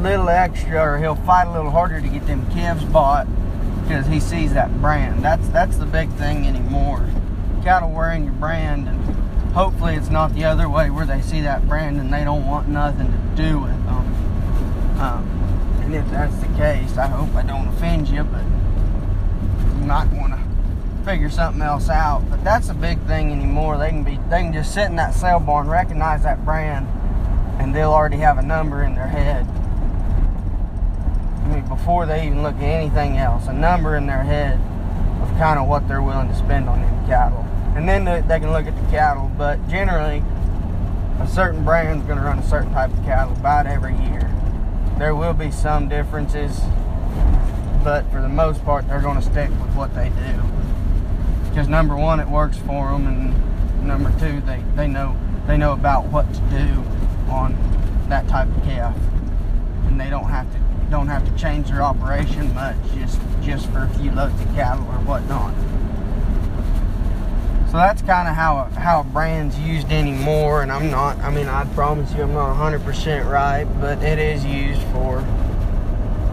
little 0.00 0.28
extra 0.28 0.82
or 0.82 0.98
he'll 0.98 1.14
fight 1.14 1.46
a 1.46 1.52
little 1.52 1.70
harder 1.70 2.00
to 2.00 2.08
get 2.08 2.26
them 2.26 2.48
calves 2.50 2.84
bought 2.84 3.26
because 3.82 4.06
he 4.06 4.20
sees 4.20 4.52
that 4.52 4.70
brand. 4.82 5.24
That's 5.24 5.48
that's 5.48 5.78
the 5.78 5.86
big 5.86 6.10
thing 6.12 6.46
anymore. 6.46 7.08
Cattle 7.64 7.90
wearing 7.90 8.24
your 8.24 8.34
brand 8.34 8.88
and 8.88 9.02
hopefully 9.54 9.94
it's 9.94 10.10
not 10.10 10.34
the 10.34 10.44
other 10.44 10.68
way 10.68 10.90
where 10.90 11.06
they 11.06 11.22
see 11.22 11.40
that 11.40 11.66
brand 11.66 11.98
and 11.98 12.12
they 12.12 12.22
don't 12.22 12.46
want 12.46 12.68
nothing 12.68 13.10
to 13.10 13.42
do 13.42 13.58
with 13.60 13.84
them. 13.86 15.00
Um, 15.00 15.80
and 15.82 15.94
if 15.94 16.08
that's 16.10 16.36
the 16.36 16.54
case, 16.58 16.98
I 16.98 17.06
hope 17.06 17.34
I 17.34 17.42
don't 17.42 17.68
offend 17.68 18.08
you, 18.08 18.24
but 18.24 18.44
might 19.82 20.10
want 20.12 20.32
to 20.32 21.04
figure 21.04 21.30
something 21.30 21.62
else 21.62 21.88
out. 21.88 22.22
But 22.30 22.42
that's 22.44 22.68
a 22.68 22.74
big 22.74 23.00
thing 23.06 23.32
anymore. 23.32 23.78
They 23.78 23.90
can 23.90 24.04
be 24.04 24.16
they 24.30 24.42
can 24.42 24.52
just 24.52 24.72
sit 24.72 24.86
in 24.86 24.96
that 24.96 25.14
sale 25.14 25.40
barn, 25.40 25.68
recognize 25.68 26.22
that 26.22 26.44
brand, 26.44 26.86
and 27.60 27.74
they'll 27.74 27.92
already 27.92 28.18
have 28.18 28.38
a 28.38 28.42
number 28.42 28.82
in 28.82 28.94
their 28.94 29.08
head. 29.08 29.46
I 31.44 31.54
mean, 31.54 31.68
before 31.68 32.06
they 32.06 32.26
even 32.26 32.42
look 32.42 32.56
at 32.56 32.62
anything 32.62 33.18
else, 33.18 33.46
a 33.48 33.52
number 33.52 33.96
in 33.96 34.06
their 34.06 34.22
head 34.22 34.60
of 35.22 35.28
kind 35.38 35.58
of 35.58 35.66
what 35.68 35.88
they're 35.88 36.02
willing 36.02 36.28
to 36.28 36.36
spend 36.36 36.68
on 36.68 36.80
them 36.80 37.06
cattle 37.06 37.46
and 37.74 37.88
then 37.88 38.04
they 38.04 38.38
can 38.38 38.52
look 38.52 38.66
at 38.66 38.76
the 38.76 38.90
cattle. 38.90 39.30
But 39.36 39.66
generally, 39.68 40.22
a 41.20 41.26
certain 41.26 41.64
brand's 41.64 42.04
going 42.04 42.18
to 42.18 42.24
run 42.24 42.38
a 42.38 42.46
certain 42.46 42.72
type 42.72 42.90
of 42.92 43.04
cattle 43.04 43.32
about 43.34 43.66
every 43.66 43.94
year. 43.94 44.30
There 44.98 45.14
will 45.14 45.32
be 45.32 45.50
some 45.50 45.88
differences, 45.88 46.60
but 47.82 48.10
for 48.10 48.20
the 48.20 48.28
most 48.28 48.64
part, 48.64 48.86
they're 48.88 49.00
going 49.00 49.16
to 49.16 49.22
stick 49.22 49.50
with 49.50 49.74
what 49.74 49.94
they 49.94 50.08
do. 50.10 50.42
Because 51.48 51.68
number 51.68 51.96
one, 51.96 52.20
it 52.20 52.28
works 52.28 52.56
for 52.58 52.92
them, 52.92 53.06
and 53.06 53.86
number 53.86 54.10
two, 54.18 54.40
they, 54.42 54.62
they 54.74 54.88
know 54.88 55.16
they 55.46 55.56
know 55.56 55.72
about 55.72 56.04
what 56.06 56.32
to 56.32 56.40
do 56.42 56.84
on 57.30 57.56
that 58.08 58.28
type 58.28 58.48
of 58.48 58.62
calf, 58.62 58.96
and 59.86 60.00
they 60.00 60.08
don't 60.08 60.28
have 60.28 60.50
to 60.52 60.58
don't 60.90 61.08
have 61.08 61.24
to 61.24 61.42
change 61.42 61.68
their 61.68 61.82
operation 61.82 62.54
much 62.54 62.76
just 62.94 63.20
just 63.42 63.70
for 63.70 63.84
a 63.84 63.88
few 63.98 64.10
loads 64.12 64.40
of 64.40 64.54
cattle 64.54 64.84
or 64.84 64.98
whatnot. 65.04 65.54
So 67.70 67.78
that's 67.78 68.02
kind 68.02 68.28
of 68.28 68.34
how 68.34 68.64
how 68.76 69.00
a 69.00 69.04
brand's 69.04 69.58
used 69.58 69.90
anymore, 69.90 70.62
and 70.62 70.70
I'm 70.70 70.90
not. 70.90 71.18
I 71.18 71.30
mean, 71.30 71.48
I 71.48 71.64
promise 71.74 72.12
you, 72.14 72.22
I'm 72.22 72.34
not 72.34 72.54
100% 72.56 73.30
right, 73.30 73.64
but 73.80 74.02
it 74.02 74.18
is 74.18 74.44
used 74.44 74.82
for 74.88 75.24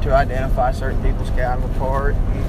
to 0.09 0.15
identify 0.15 0.71
certain 0.71 0.99
people's 1.03 1.29
cattle 1.31 1.69
apart 1.75 2.15
and 2.15 2.43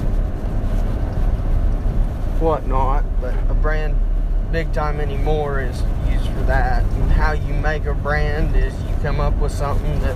whatnot. 2.41 3.03
But 3.21 3.35
a 3.49 3.53
brand, 3.53 3.95
big 4.51 4.73
time 4.73 4.99
anymore, 4.99 5.61
is 5.61 5.83
used 6.09 6.27
for 6.29 6.41
that. 6.47 6.83
And 6.83 7.11
how 7.11 7.33
you 7.33 7.53
make 7.53 7.85
a 7.85 7.93
brand 7.93 8.55
is 8.55 8.73
you 8.85 8.95
come 9.03 9.19
up 9.19 9.35
with 9.35 9.51
something 9.51 9.99
that 9.99 10.15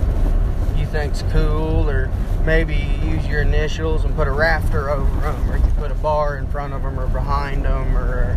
you 0.76 0.86
think's 0.86 1.22
cool, 1.30 1.88
or 1.88 2.10
maybe 2.44 2.74
you 2.74 3.12
use 3.12 3.26
your 3.28 3.42
initials 3.42 4.04
and 4.04 4.16
put 4.16 4.26
a 4.26 4.32
rafter 4.32 4.90
over 4.90 5.20
them, 5.20 5.48
or 5.48 5.56
you 5.56 5.72
put 5.76 5.92
a 5.92 5.96
bar 5.96 6.38
in 6.38 6.48
front 6.48 6.74
of 6.74 6.82
them 6.82 6.98
or 6.98 7.06
behind 7.06 7.64
them, 7.64 7.96
or 7.96 8.36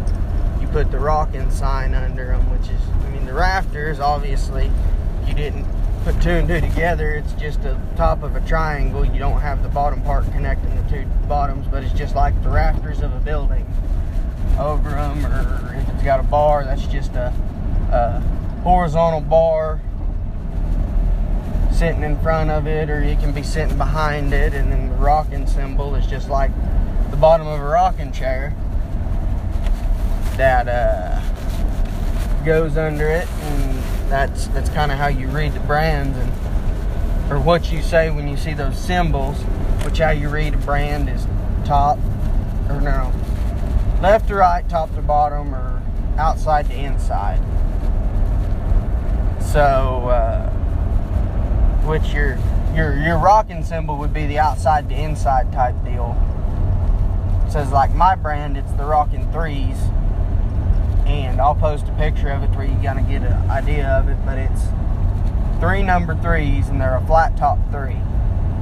you 0.61 0.67
put 0.67 0.91
the 0.91 0.99
rocking 0.99 1.49
sign 1.49 1.95
under 1.95 2.27
them, 2.27 2.47
which 2.51 2.69
is, 2.69 2.81
I 3.03 3.09
mean, 3.09 3.25
the 3.25 3.33
rafters, 3.33 3.99
obviously, 3.99 4.69
you 5.25 5.33
didn't 5.33 5.65
put 6.03 6.21
two 6.21 6.29
and 6.29 6.47
two 6.47 6.61
together. 6.61 7.13
It's 7.13 7.33
just 7.33 7.61
the 7.63 7.77
top 7.95 8.23
of 8.23 8.35
a 8.35 8.41
triangle. 8.41 9.05
You 9.05 9.19
don't 9.19 9.41
have 9.41 9.63
the 9.63 9.69
bottom 9.69 10.01
part 10.01 10.25
connecting 10.31 10.75
the 10.75 10.89
two 10.89 11.05
bottoms, 11.27 11.67
but 11.67 11.83
it's 11.83 11.93
just 11.93 12.15
like 12.15 12.41
the 12.43 12.49
rafters 12.49 13.01
of 13.01 13.13
a 13.13 13.19
building 13.19 13.65
over 14.59 14.89
them, 14.89 15.25
or 15.25 15.75
if 15.75 15.89
it's 15.89 16.03
got 16.03 16.19
a 16.19 16.23
bar, 16.23 16.63
that's 16.65 16.85
just 16.87 17.13
a, 17.13 17.33
a 17.91 18.19
horizontal 18.63 19.21
bar 19.21 19.79
sitting 21.71 22.03
in 22.03 22.19
front 22.19 22.49
of 22.49 22.67
it, 22.67 22.89
or 22.89 23.03
you 23.03 23.15
can 23.15 23.31
be 23.31 23.43
sitting 23.43 23.77
behind 23.77 24.33
it, 24.33 24.53
and 24.53 24.71
then 24.71 24.89
the 24.89 24.95
rocking 24.95 25.47
symbol 25.47 25.95
is 25.95 26.05
just 26.07 26.29
like 26.29 26.51
the 27.09 27.17
bottom 27.17 27.47
of 27.47 27.59
a 27.59 27.63
rocking 27.63 28.11
chair 28.11 28.53
that 30.35 30.67
uh, 30.67 31.21
goes 32.43 32.75
under 32.77 33.07
it, 33.07 33.27
and 33.29 33.78
that's 34.09 34.47
that's 34.47 34.69
kind 34.69 34.91
of 34.91 34.97
how 34.97 35.07
you 35.07 35.27
read 35.27 35.53
the 35.53 35.59
brands 35.61 36.17
and 36.17 37.31
or 37.31 37.39
what 37.39 37.71
you 37.71 37.81
say 37.81 38.09
when 38.09 38.27
you 38.27 38.35
see 38.35 38.53
those 38.53 38.77
symbols. 38.77 39.37
Which 39.85 39.99
how 39.99 40.09
you 40.09 40.29
read 40.29 40.55
a 40.55 40.57
brand 40.57 41.09
is 41.09 41.25
top 41.65 41.97
or 42.69 42.81
no, 42.81 43.11
left 44.01 44.27
to 44.27 44.35
right, 44.35 44.67
top 44.67 44.93
to 44.95 45.01
bottom, 45.01 45.55
or 45.55 45.81
outside 46.17 46.67
to 46.67 46.75
inside. 46.75 47.39
So, 49.41 50.09
uh, 50.09 50.49
which 51.85 52.13
your 52.13 52.37
your 52.75 52.95
your 53.01 53.17
rocking 53.17 53.63
symbol 53.63 53.97
would 53.97 54.13
be 54.13 54.27
the 54.27 54.39
outside 54.39 54.89
to 54.89 54.95
inside 54.95 55.51
type 55.53 55.75
deal. 55.85 56.17
It 57.45 57.51
says 57.51 57.71
like 57.71 57.93
my 57.93 58.15
brand, 58.15 58.57
it's 58.57 58.71
the 58.73 58.85
rocking 58.85 59.31
threes 59.31 59.77
and 61.11 61.41
I'll 61.41 61.55
post 61.55 61.87
a 61.87 61.93
picture 61.93 62.29
of 62.29 62.43
it 62.43 62.49
where 62.51 62.65
you 62.65 62.77
kind 62.83 62.99
of 62.99 63.07
get 63.07 63.21
an 63.21 63.49
idea 63.49 63.87
of 63.89 64.09
it. 64.09 64.17
But 64.25 64.37
it's 64.37 64.63
three 65.59 65.83
number 65.83 66.15
threes, 66.15 66.67
and 66.69 66.79
they're 66.79 66.97
a 66.97 67.05
flat 67.05 67.37
top 67.37 67.57
three, 67.71 67.97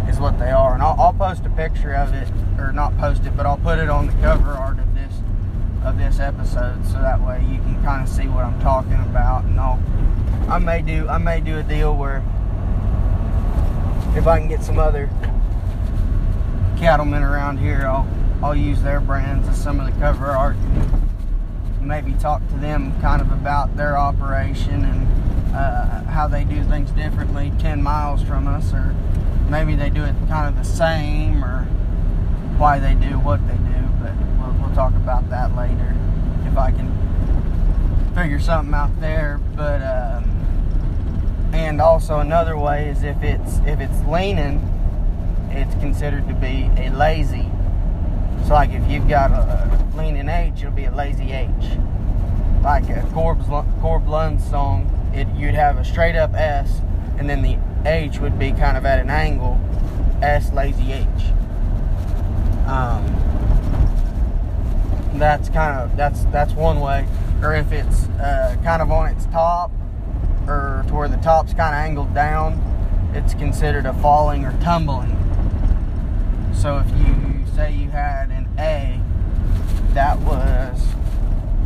is 0.09 0.19
what 0.19 0.39
they 0.39 0.51
are. 0.51 0.73
And 0.73 0.81
I'll, 0.81 0.95
I'll 0.99 1.13
post 1.13 1.45
a 1.45 1.49
picture 1.49 1.93
of 1.93 2.13
it, 2.13 2.27
or 2.57 2.71
not 2.71 2.97
post 2.97 3.25
it, 3.25 3.35
but 3.35 3.45
I'll 3.45 3.57
put 3.57 3.79
it 3.79 3.89
on 3.89 4.07
the 4.07 4.13
cover 4.13 4.51
art 4.51 4.79
of 4.79 4.93
this 4.95 5.13
of 5.83 5.97
this 5.97 6.19
episode, 6.19 6.85
so 6.85 6.93
that 6.93 7.21
way 7.21 7.39
you 7.41 7.57
can 7.59 7.81
kind 7.83 8.03
of 8.03 8.09
see 8.09 8.27
what 8.27 8.43
I'm 8.43 8.59
talking 8.61 8.93
about. 8.93 9.43
And 9.45 9.59
I'll 9.59 9.81
I 10.49 10.59
may 10.59 10.81
do 10.81 11.07
I 11.07 11.17
may 11.17 11.41
do 11.41 11.57
a 11.57 11.63
deal 11.63 11.95
where 11.95 12.23
if 14.15 14.27
I 14.27 14.39
can 14.39 14.47
get 14.47 14.63
some 14.63 14.79
other 14.79 15.09
cattlemen 16.77 17.23
around 17.23 17.57
here, 17.57 17.85
I'll 17.85 18.07
I'll 18.43 18.55
use 18.55 18.81
their 18.81 18.99
brands 18.99 19.47
as 19.47 19.61
some 19.61 19.79
of 19.79 19.91
the 19.91 19.99
cover 19.99 20.27
art 20.27 20.55
maybe 21.81 22.13
talk 22.13 22.45
to 22.49 22.55
them 22.55 22.99
kind 23.01 23.21
of 23.21 23.31
about 23.31 23.75
their 23.77 23.97
operation 23.97 24.83
and 24.85 25.55
uh, 25.55 26.03
how 26.03 26.27
they 26.27 26.43
do 26.43 26.63
things 26.65 26.91
differently 26.91 27.51
10 27.59 27.81
miles 27.81 28.21
from 28.21 28.47
us, 28.47 28.73
or 28.73 28.95
maybe 29.49 29.75
they 29.75 29.89
do 29.89 30.03
it 30.03 30.15
kind 30.27 30.47
of 30.47 30.55
the 30.57 30.63
same, 30.63 31.43
or 31.43 31.63
why 32.57 32.79
they 32.79 32.93
do 32.95 33.19
what 33.19 33.45
they 33.47 33.55
do. 33.55 33.87
But 34.01 34.13
we'll, 34.39 34.53
we'll 34.61 34.75
talk 34.75 34.93
about 34.95 35.29
that 35.29 35.55
later 35.55 35.95
if 36.45 36.57
I 36.57 36.71
can 36.71 36.91
figure 38.13 38.39
something 38.39 38.73
out 38.73 38.99
there. 38.99 39.39
But 39.55 39.81
uh, 39.81 40.21
and 41.53 41.81
also 41.81 42.19
another 42.19 42.57
way 42.57 42.89
is 42.89 43.03
if 43.03 43.21
it's 43.23 43.59
if 43.65 43.79
it's 43.79 44.03
leaning, 44.05 44.61
it's 45.51 45.73
considered 45.75 46.27
to 46.27 46.33
be 46.33 46.69
a 46.77 46.89
lazy. 46.89 47.49
So 48.47 48.53
like 48.53 48.71
if 48.71 48.89
you've 48.89 49.09
got 49.09 49.31
a 49.31 49.97
leaning 49.97 50.29
H, 50.29 50.59
it'll 50.59 50.71
be 50.71 50.85
a 50.85 50.91
lazy 50.91 51.33
H. 51.33 51.49
Like 52.63 52.89
a 52.89 53.05
Corb, 53.13 53.45
Corb 53.81 54.07
Lund 54.07 54.41
song, 54.41 54.89
it, 55.13 55.27
you'd 55.35 55.53
have 55.53 55.77
a 55.77 55.83
straight 55.83 56.15
up 56.15 56.33
S, 56.33 56.79
and 57.17 57.29
then 57.29 57.41
the 57.41 57.57
H 57.85 58.19
would 58.19 58.39
be 58.39 58.53
kind 58.53 58.77
of 58.77 58.85
at 58.85 58.99
an 58.99 59.09
angle, 59.09 59.59
S 60.21 60.53
lazy 60.53 60.93
H. 60.93 61.05
Um, 62.67 63.05
that's 65.15 65.49
kind 65.49 65.81
of 65.81 65.97
that's 65.97 66.23
that's 66.25 66.53
one 66.53 66.79
way. 66.79 67.05
Or 67.41 67.53
if 67.53 67.73
it's 67.73 68.05
uh, 68.21 68.55
kind 68.63 68.81
of 68.81 68.91
on 68.91 69.09
its 69.09 69.25
top, 69.25 69.71
or 70.47 70.85
to 70.87 70.93
where 70.93 71.09
the 71.09 71.17
top's 71.17 71.53
kind 71.53 71.75
of 71.75 71.81
angled 71.81 72.13
down, 72.13 72.61
it's 73.13 73.33
considered 73.33 73.85
a 73.85 73.93
falling 73.95 74.45
or 74.45 74.57
tumbling. 74.61 75.11
So 76.53 76.77
if 76.77 76.87
you 76.97 77.26
say 77.57 77.73
you 77.73 77.89
had 77.89 78.29
an 78.29 78.47
A 78.59 79.01
that 79.95 80.19
was 80.19 80.79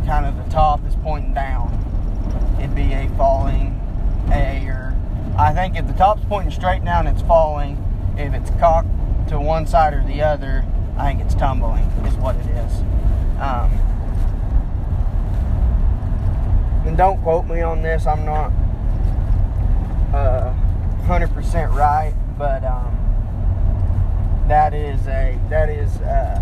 kind 0.06 0.24
of 0.24 0.42
the 0.42 0.50
top 0.50 0.80
is 0.86 0.96
pointing 1.02 1.34
down. 1.34 1.68
It'd 2.58 2.74
be 2.74 2.94
a 2.94 3.10
falling 3.18 3.78
A 4.32 4.66
or 4.68 4.96
I 5.36 5.52
think 5.52 5.76
if 5.76 5.86
the 5.86 5.92
top's 5.92 6.24
pointing 6.24 6.50
straight 6.50 6.82
down, 6.82 7.06
it's 7.06 7.20
falling. 7.20 7.76
If 8.16 8.32
it's 8.32 8.48
cocked 8.58 8.88
to 9.28 9.38
one 9.38 9.66
side 9.66 9.92
or 9.92 10.02
the 10.06 10.22
other, 10.22 10.64
I 10.96 11.12
think 11.12 11.20
it's 11.20 11.34
tumbling, 11.34 11.84
is 12.06 12.14
what 12.14 12.36
it 12.36 12.46
is. 12.46 12.72
Um, 13.38 13.70
and 16.86 16.96
don't 16.96 17.20
quote 17.20 17.46
me 17.46 17.60
on 17.60 17.82
this, 17.82 18.06
I'm 18.06 18.24
not 18.24 18.50
uh, 20.14 20.54
100% 21.06 21.74
right, 21.74 22.14
but 22.38 22.64
um, 22.64 23.01
that 24.48 24.74
is 24.74 25.06
a, 25.06 25.38
that 25.48 25.68
is, 25.68 26.00
uh, 26.00 26.38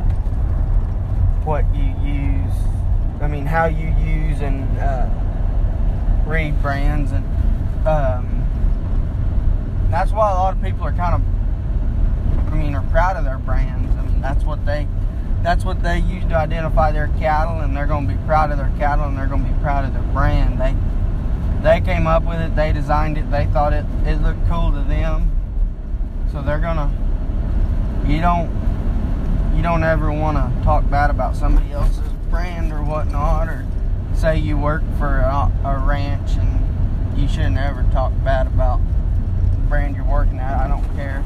what 1.45 1.65
you 1.75 1.85
use, 2.05 2.53
I 3.21 3.27
mean, 3.27 3.47
how 3.47 3.65
you 3.67 3.89
use 4.05 4.41
and 4.41 4.79
uh, 4.79 5.09
read 6.27 6.61
brands. 6.63 7.13
And 7.13 7.25
um, 7.87 8.47
that's 9.91 10.13
why 10.13 10.31
a 10.31 10.35
lot 10.35 10.55
of 10.55 10.63
people 10.63 10.85
are 10.85 10.93
kind 10.93 11.15
of, 11.15 12.53
I 12.53 12.57
mean, 12.57 12.75
are 12.75 12.87
proud 12.91 13.17
of 13.17 13.25
their 13.25 13.39
brands. 13.39 13.95
I 13.97 14.03
mean, 14.03 14.21
that's 14.21 14.45
what 14.45 14.65
they. 14.67 14.87
That's 15.43 15.65
what 15.65 15.83
they 15.83 16.01
use 16.01 16.25
to 16.25 16.37
identify 16.37 16.93
their 16.93 17.09
cattle, 17.19 17.61
and 17.61 17.75
they're 17.75 17.87
going 17.87 18.07
to 18.07 18.13
be 18.13 18.21
proud 18.27 18.51
of 18.51 18.59
their 18.59 18.71
cattle, 18.77 19.07
and 19.07 19.17
they're 19.17 19.27
going 19.27 19.43
to 19.43 19.51
be 19.51 19.59
proud 19.63 19.87
of 19.87 19.95
their 19.95 20.03
brand. 20.13 20.61
They 20.61 20.77
they 21.63 21.81
came 21.81 22.07
up 22.07 22.25
with 22.25 22.39
it, 22.41 22.55
they 22.55 22.75
designed 22.75 23.17
it, 23.17 23.31
they 23.31 23.47
thought 23.47 23.73
it 23.73 23.87
it 24.05 24.21
looked 24.21 24.47
cool 24.51 24.71
to 24.71 24.83
them, 24.83 25.31
so 26.31 26.43
they're 26.43 26.59
gonna. 26.59 26.91
You 28.11 28.21
don't 28.21 28.51
you 29.55 29.63
don't 29.63 29.85
ever 29.85 30.11
want 30.11 30.37
to 30.37 30.65
talk 30.65 30.91
bad 30.91 31.11
about 31.11 31.37
somebody 31.37 31.71
else's 31.71 32.13
brand 32.29 32.73
or 32.73 32.83
whatnot, 32.83 33.47
or 33.47 33.65
say 34.15 34.37
you 34.37 34.59
work 34.59 34.83
for 34.99 35.19
a, 35.19 35.53
a 35.65 35.79
ranch 35.79 36.33
and 36.33 37.17
you 37.17 37.29
shouldn't 37.29 37.59
ever 37.59 37.85
talk 37.93 38.13
bad 38.25 38.49
about 38.49 38.81
the 39.53 39.59
brand 39.69 39.95
you're 39.95 40.05
working 40.05 40.41
at. 40.41 40.59
I 40.59 40.67
don't 40.67 40.85
care. 40.97 41.25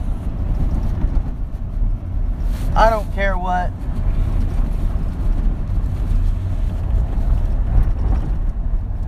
I 2.77 2.91
don't 2.91 3.11
care 3.15 3.39
what 3.39 3.71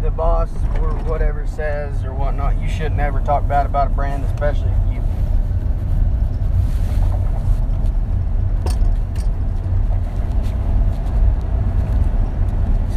the 0.00 0.10
boss 0.10 0.50
or 0.80 0.94
whatever 1.04 1.46
says 1.46 2.02
or 2.04 2.14
whatnot. 2.14 2.58
You 2.58 2.68
shouldn't 2.68 3.00
ever 3.00 3.20
talk 3.20 3.46
bad 3.46 3.66
about 3.66 3.88
a 3.88 3.90
brand, 3.90 4.24
especially 4.24 4.70
if 4.70 4.94
you 4.94 5.02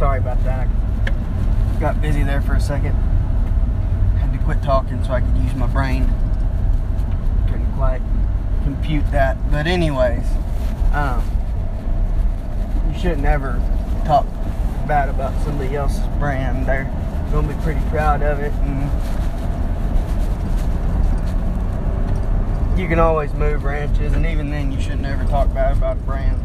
sorry 0.00 0.18
about 0.18 0.42
that. 0.44 0.66
I 1.06 1.78
got 1.78 2.00
busy 2.00 2.22
there 2.22 2.40
for 2.40 2.54
a 2.54 2.60
second. 2.60 2.94
Had 4.16 4.32
to 4.32 4.42
quit 4.46 4.62
talking 4.62 5.04
so 5.04 5.12
I 5.12 5.20
could 5.20 5.36
use 5.36 5.54
my 5.54 5.66
brain. 5.66 6.10
Couldn't 7.46 7.70
quite 7.76 8.00
compute 8.62 9.04
that. 9.10 9.36
But 9.52 9.66
anyways, 9.66 10.24
um, 10.94 11.22
you 12.90 12.98
shouldn't 12.98 13.26
ever 13.26 13.60
talk 14.06 14.24
bad 14.88 15.10
about 15.10 15.38
somebody 15.42 15.76
else's 15.76 16.06
brand. 16.18 16.64
They're 16.64 16.90
gonna 17.30 17.48
be 17.48 17.62
pretty 17.62 17.86
proud 17.90 18.22
of 18.22 18.40
it 18.40 18.54
and 18.54 18.90
you 22.80 22.88
can 22.88 22.98
always 22.98 23.34
move 23.34 23.64
ranches 23.64 24.14
and 24.14 24.24
even 24.24 24.48
then 24.48 24.72
you 24.72 24.80
should 24.80 24.98
never 24.98 25.24
talk 25.24 25.52
bad 25.52 25.76
about 25.76 25.98
a 25.98 26.00
brand. 26.00 26.40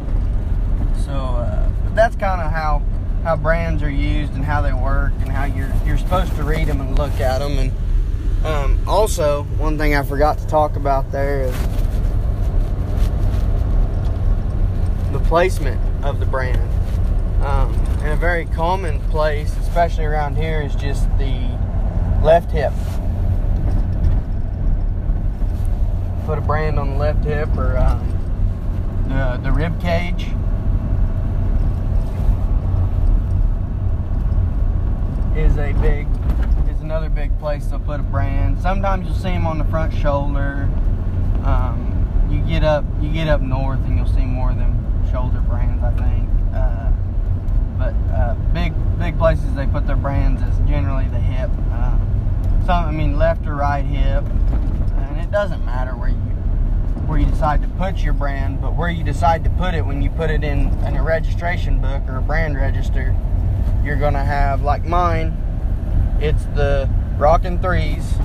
So 1.06 1.14
uh, 1.14 1.70
that's 1.94 2.18
kind 2.18 2.42
of 2.42 2.52
how 2.52 2.84
how 3.26 3.36
brands 3.36 3.82
are 3.82 3.90
used 3.90 4.32
and 4.34 4.46
how 4.46 4.62
they 4.62 4.72
work 4.72 5.12
and 5.22 5.30
how 5.30 5.46
you're 5.46 5.74
you're 5.84 5.98
supposed 5.98 6.34
to 6.36 6.44
read 6.44 6.68
them 6.68 6.80
and 6.80 6.96
look 6.96 7.20
at 7.20 7.40
them 7.40 7.58
and 7.58 7.72
um, 8.46 8.80
also 8.88 9.42
one 9.58 9.80
thing 9.80 9.96
I 9.96 10.04
forgot 10.04 10.38
to 10.38 10.46
talk 10.46 10.76
about 10.76 11.12
there 11.12 11.42
is 11.42 11.56
the 15.12 15.20
placement 15.28 15.82
of 16.06 16.20
the 16.20 16.28
brand. 16.28 16.62
Um, 17.44 17.74
and 18.04 18.10
a 18.10 18.16
very 18.16 18.46
common 18.46 19.00
place, 19.10 19.56
especially 19.58 20.06
around 20.06 20.36
here, 20.36 20.62
is 20.62 20.76
just 20.76 21.06
the 21.18 21.34
left 22.22 22.52
hip. 22.52 22.74
Put 26.28 26.38
a 26.38 26.42
brand 26.42 26.78
on 26.78 26.92
the 26.92 26.98
left 26.98 27.24
hip 27.24 27.50
or 27.58 27.78
um, 27.80 29.08
the 29.08 29.40
the 29.42 29.52
rib 29.52 29.82
cage. 29.82 30.28
Is 35.36 35.58
a 35.58 35.74
big 35.74 36.08
is 36.70 36.80
another 36.80 37.10
big 37.10 37.38
place 37.40 37.68
to 37.68 37.78
put 37.78 38.00
a 38.00 38.04
brand. 38.04 38.58
Sometimes 38.62 39.06
you'll 39.06 39.16
see 39.16 39.24
them 39.32 39.46
on 39.46 39.58
the 39.58 39.66
front 39.66 39.94
shoulder. 39.94 40.70
Um, 41.44 42.28
you 42.32 42.40
get 42.40 42.64
up 42.64 42.86
you 43.02 43.12
get 43.12 43.28
up 43.28 43.42
north 43.42 43.80
and 43.80 43.98
you'll 43.98 44.08
see 44.08 44.24
more 44.24 44.52
of 44.52 44.58
them 44.58 44.74
shoulder 45.12 45.42
brands, 45.42 45.84
I 45.84 45.92
think. 45.92 46.30
Uh, 46.54 46.92
but 47.78 47.94
uh, 48.16 48.36
big 48.54 48.74
big 48.98 49.18
places 49.18 49.54
they 49.56 49.68
put 49.68 49.86
their 49.86 49.98
brands 49.98 50.42
is 50.42 50.58
generally 50.70 51.10
the 51.10 51.20
hip. 51.20 51.50
Uh, 51.70 51.98
some 52.66 52.86
I 52.86 52.92
mean 52.92 53.18
left 53.18 53.46
or 53.46 53.56
right 53.56 53.84
hip, 53.84 54.24
and 54.24 55.20
it 55.20 55.32
doesn't 55.32 55.66
matter 55.66 55.98
where 55.98 56.10
you 56.10 56.16
where 57.08 57.20
you 57.20 57.26
decide 57.26 57.62
to 57.62 57.68
put 57.68 57.98
your 57.98 58.14
brand, 58.14 58.62
but 58.62 58.74
where 58.74 58.90
you 58.90 59.04
decide 59.04 59.44
to 59.44 59.50
put 59.50 59.74
it 59.74 59.86
when 59.86 60.02
you 60.02 60.10
put 60.12 60.30
it 60.30 60.46
in, 60.46 60.70
in 60.86 60.96
a 60.96 61.04
registration 61.04 61.82
book 61.82 62.02
or 62.08 62.16
a 62.18 62.22
brand 62.22 62.56
register, 62.56 63.14
you're 63.84 63.96
gonna 63.96 64.24
have 64.24 64.62
like 64.62 64.86
mine. 64.86 65.38
It's 66.20 66.46
the 66.56 66.90
Rockin' 67.18 67.60
Threes 67.60 68.16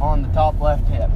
on 0.00 0.22
the 0.22 0.28
top 0.28 0.60
left 0.60 0.86
hip. 0.88 1.10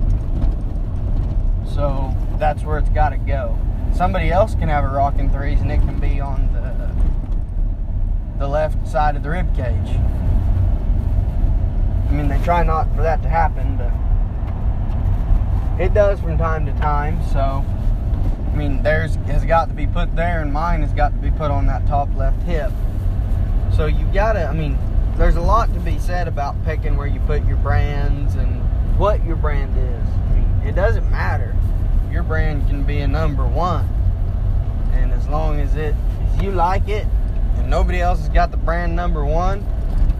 So 1.74 2.14
that's 2.38 2.62
where 2.62 2.78
it's 2.78 2.88
got 2.90 3.10
to 3.10 3.16
go. 3.16 3.58
Somebody 3.94 4.30
else 4.30 4.54
can 4.54 4.68
have 4.68 4.84
a 4.84 4.88
Rockin' 4.88 5.30
Threes 5.30 5.60
and 5.60 5.70
it 5.72 5.78
can 5.78 5.98
be 5.98 6.20
on 6.20 6.52
the 6.52 6.66
the 8.38 8.46
left 8.46 8.86
side 8.86 9.16
of 9.16 9.22
the 9.22 9.30
rib 9.30 9.54
cage. 9.56 9.98
I 12.06 12.12
mean, 12.12 12.28
they 12.28 12.38
try 12.44 12.62
not 12.62 12.94
for 12.94 13.02
that 13.02 13.22
to 13.22 13.28
happen, 13.28 13.76
but 13.76 13.92
it 15.82 15.94
does 15.94 16.20
from 16.20 16.36
time 16.38 16.66
to 16.66 16.72
time. 16.72 17.18
So, 17.32 17.64
I 18.52 18.56
mean, 18.56 18.82
theirs 18.82 19.16
has 19.26 19.44
got 19.44 19.68
to 19.68 19.74
be 19.74 19.86
put 19.86 20.14
there, 20.16 20.42
and 20.42 20.52
mine 20.52 20.82
has 20.82 20.92
got 20.92 21.12
to 21.12 21.18
be 21.18 21.30
put 21.30 21.50
on 21.50 21.66
that 21.66 21.86
top 21.86 22.14
left 22.14 22.42
hip. 22.42 22.72
So 23.74 23.86
you 23.86 24.06
gotta, 24.12 24.46
I 24.46 24.52
mean, 24.52 24.78
there's 25.16 25.36
a 25.36 25.40
lot 25.40 25.72
to 25.74 25.80
be 25.80 25.98
said 25.98 26.28
about 26.28 26.62
picking 26.64 26.96
where 26.96 27.06
you 27.06 27.20
put 27.20 27.44
your 27.46 27.56
brands 27.58 28.34
and 28.34 28.60
what 28.98 29.24
your 29.24 29.36
brand 29.36 29.76
is. 29.76 30.08
I 30.08 30.34
mean, 30.34 30.68
it 30.68 30.74
doesn't 30.74 31.10
matter. 31.10 31.54
Your 32.10 32.22
brand 32.22 32.66
can 32.68 32.84
be 32.84 33.00
a 33.00 33.08
number 33.08 33.46
one, 33.46 33.88
and 34.92 35.12
as 35.12 35.28
long 35.28 35.60
as 35.60 35.74
it, 35.76 35.94
if 36.34 36.42
you 36.42 36.50
like 36.50 36.88
it, 36.88 37.06
and 37.56 37.68
nobody 37.68 38.00
else 38.00 38.20
has 38.20 38.28
got 38.30 38.50
the 38.50 38.56
brand 38.56 38.96
number 38.96 39.24
one 39.24 39.64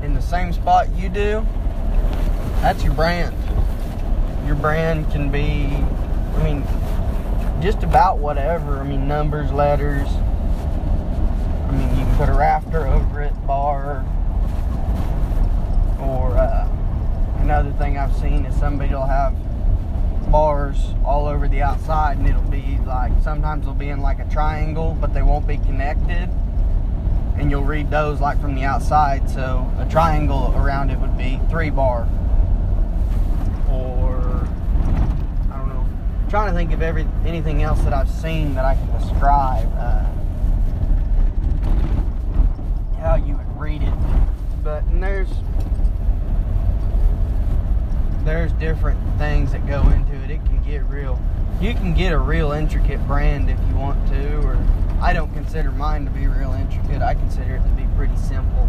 in 0.02 0.12
the 0.12 0.20
same 0.20 0.52
spot 0.52 0.88
you 0.94 1.09
do, 1.09 1.46
that's 2.61 2.85
your 2.85 2.92
brand. 2.92 3.35
Your 4.46 4.56
brand 4.56 5.11
can 5.11 5.30
be, 5.30 5.68
I 6.37 6.42
mean, 6.42 6.64
just 7.62 7.82
about 7.82 8.18
whatever. 8.18 8.78
I 8.78 8.85
mean, 8.85 9.09
numbers, 9.09 9.50
letters. 9.52 10.09
I 10.09 11.72
mean, 11.72 11.88
you 11.98 12.04
can 12.04 12.06
put 12.16 12.29
a 12.29 12.33
rafter 12.33 12.87
over 12.87 13.22
it, 13.22 13.46
bar. 13.46 14.05
Or 16.00 16.37
uh, 16.37 16.68
another 17.40 17.72
thing 17.72 17.98
I've 17.98 18.14
seen 18.16 18.44
is 18.46 18.57
somebody 18.57 18.92
will 18.92 19.07
have 19.07 19.35
bars 20.31 20.94
all 21.05 21.26
over 21.26 21.46
the 21.46 21.62
outside, 21.62 22.18
and 22.18 22.26
it'll 22.26 22.42
be 22.42 22.79
like 22.87 23.12
sometimes 23.22 23.64
they'll 23.64 23.74
be 23.74 23.90
in 23.90 24.00
like 24.00 24.18
a 24.18 24.29
triangle, 24.31 24.96
but 25.00 25.12
they 25.14 25.22
won't 25.22 25.46
be 25.46 25.59
connected 25.59 26.29
and 27.38 27.50
you'll 27.50 27.64
read 27.64 27.90
those 27.90 28.20
like 28.20 28.40
from 28.40 28.55
the 28.55 28.64
outside. 28.64 29.29
So 29.29 29.70
a 29.79 29.87
triangle 29.90 30.55
around 30.57 30.90
it 30.90 30.98
would 30.98 31.16
be 31.18 31.40
three 31.50 31.70
bar, 31.70 32.09
or 33.70 34.48
I 35.52 35.59
don't 35.59 35.68
know. 35.68 35.87
I'm 36.22 36.31
trying 36.31 36.48
to 36.48 36.55
think 36.55 36.72
of 36.72 36.83
every 36.83 37.07
anything 37.24 37.62
else 37.62 37.81
that 37.83 37.92
I've 37.92 38.11
seen 38.11 38.55
that 38.55 38.64
I 38.64 38.74
can 38.74 39.00
describe 39.00 39.70
uh, 39.76 40.07
how 43.06 43.14
you 43.14 43.36
would 43.36 43.60
read 43.60 43.82
it. 43.82 43.94
But 44.64 44.82
and 44.84 45.00
there's 45.00 45.28
there's 48.24 48.52
different 48.54 48.98
things 49.16 49.52
that 49.52 49.64
go 49.68 49.88
into 49.90 50.14
it. 50.24 50.30
It 50.30 50.44
can 50.44 50.60
get 50.64 50.84
real. 50.86 51.20
You 51.60 51.72
can 51.74 51.94
get 51.94 52.12
a 52.12 52.18
real 52.18 52.50
intricate 52.50 53.00
brand 53.06 53.48
if 53.48 53.58
you 53.68 53.76
want 53.76 54.04
to, 54.08 54.38
or 54.38 54.58
I 55.00 55.12
don't 55.12 55.32
consider 55.32 55.70
mine 55.70 56.04
to 56.04 56.10
be 56.10 56.26
real 56.26 56.52
intricate. 56.52 57.00
I 57.00 57.14
consider 57.14 57.54
it 57.54 57.62
to 57.62 57.68
be 57.70 57.86
pretty 57.96 58.16
simple. 58.16 58.68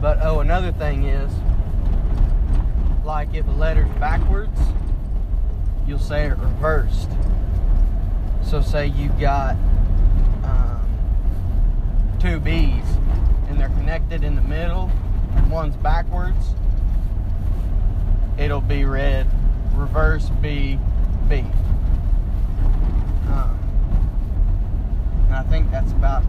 But 0.00 0.18
oh, 0.22 0.38
another 0.38 0.70
thing 0.70 1.04
is, 1.04 1.30
like 3.04 3.34
if 3.34 3.48
a 3.48 3.50
letter's 3.50 3.90
backwards, 3.98 4.60
you'll 5.88 5.98
say 5.98 6.26
it 6.26 6.38
reversed. 6.38 7.10
So 8.44 8.60
say 8.60 8.86
you've 8.86 9.18
got 9.18 9.56
um, 10.44 12.16
two 12.20 12.38
B's 12.38 12.89
they're 13.60 13.68
connected 13.68 14.24
in 14.24 14.34
the 14.36 14.42
middle, 14.42 14.90
and 15.36 15.50
one's 15.50 15.76
backwards, 15.76 16.54
it'll 18.38 18.62
be 18.62 18.86
read 18.86 19.26
reverse 19.74 20.30
B 20.40 20.78
B. 21.28 21.44
Um, 23.28 23.58
and 25.26 25.36
I 25.36 25.42
think 25.50 25.70
that's 25.70 25.92
about 25.92 26.22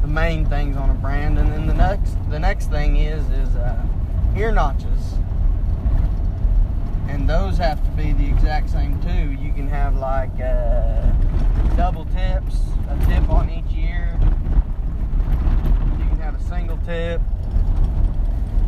the 0.00 0.06
main 0.06 0.46
things 0.46 0.76
on 0.76 0.90
a 0.90 0.94
brand. 0.94 1.38
And 1.40 1.50
then 1.50 1.66
the 1.66 1.74
next 1.74 2.16
the 2.30 2.38
next 2.38 2.70
thing 2.70 2.96
is 2.96 3.28
is 3.30 3.56
uh, 3.56 3.82
ear 4.36 4.52
notches, 4.52 5.14
and 7.08 7.28
those 7.28 7.58
have 7.58 7.82
to 7.84 7.90
be 7.90 8.12
the 8.12 8.28
exact 8.28 8.70
same 8.70 9.02
too. 9.02 9.32
You 9.44 9.52
can 9.52 9.68
have 9.68 9.96
like 9.96 10.40
uh, 10.40 11.02
double 11.76 12.04
tips, 12.04 12.60
a 12.88 12.96
tip 13.06 13.28
on 13.28 13.50
each 13.50 13.76
ear. 13.76 14.16
You 15.98 16.06
can 16.08 16.18
have 16.20 16.40
a 16.40 16.44
single 16.44 16.75
tip. 16.86 17.20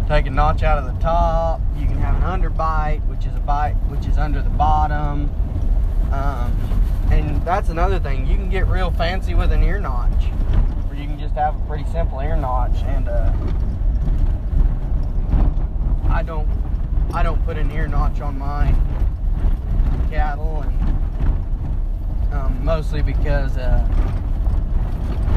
Take 0.08 0.26
a 0.26 0.30
notch 0.30 0.64
out 0.64 0.78
of 0.78 0.92
the 0.92 1.00
top. 1.00 1.60
You 1.76 1.86
can 1.86 1.98
have 1.98 2.16
an 2.16 2.22
underbite, 2.22 3.06
which 3.06 3.24
is 3.24 3.34
a 3.36 3.40
bite 3.40 3.74
which 3.88 4.06
is 4.06 4.18
under 4.18 4.42
the 4.42 4.50
bottom. 4.50 5.30
Um, 6.10 7.08
and 7.12 7.40
that's 7.44 7.68
another 7.68 8.00
thing. 8.00 8.26
You 8.26 8.36
can 8.36 8.50
get 8.50 8.66
real 8.66 8.90
fancy 8.90 9.34
with 9.34 9.52
an 9.52 9.62
ear 9.62 9.78
notch, 9.78 10.24
or 10.88 10.96
you 10.96 11.04
can 11.04 11.18
just 11.18 11.34
have 11.34 11.54
a 11.54 11.66
pretty 11.66 11.84
simple 11.92 12.18
ear 12.20 12.36
notch. 12.36 12.82
And 12.82 13.08
uh, 13.08 13.32
I 16.10 16.24
don't, 16.24 16.48
I 17.14 17.22
don't 17.22 17.42
put 17.44 17.56
an 17.56 17.70
ear 17.70 17.86
notch 17.86 18.20
on 18.20 18.36
my 18.36 18.74
cattle, 20.10 20.62
and 20.62 22.32
um, 22.32 22.64
mostly 22.64 23.00
because 23.00 23.56
uh, 23.56 23.86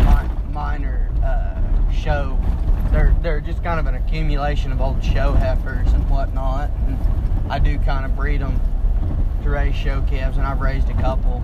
my, 0.05 0.27
mine 0.51 0.85
are 0.85 1.11
uh, 1.23 1.91
show. 1.91 2.39
They're 2.91 3.15
they're 3.21 3.41
just 3.41 3.63
kind 3.63 3.79
of 3.79 3.85
an 3.87 3.95
accumulation 3.95 4.71
of 4.71 4.81
old 4.81 5.03
show 5.03 5.33
heifers 5.33 5.91
and 5.93 6.09
whatnot. 6.09 6.69
And 6.87 6.97
I 7.51 7.59
do 7.59 7.77
kind 7.79 8.05
of 8.05 8.15
breed 8.15 8.41
them 8.41 8.59
to 9.43 9.49
raise 9.49 9.75
show 9.75 10.01
calves, 10.03 10.37
and 10.37 10.45
I've 10.45 10.61
raised 10.61 10.89
a 10.89 11.01
couple 11.01 11.43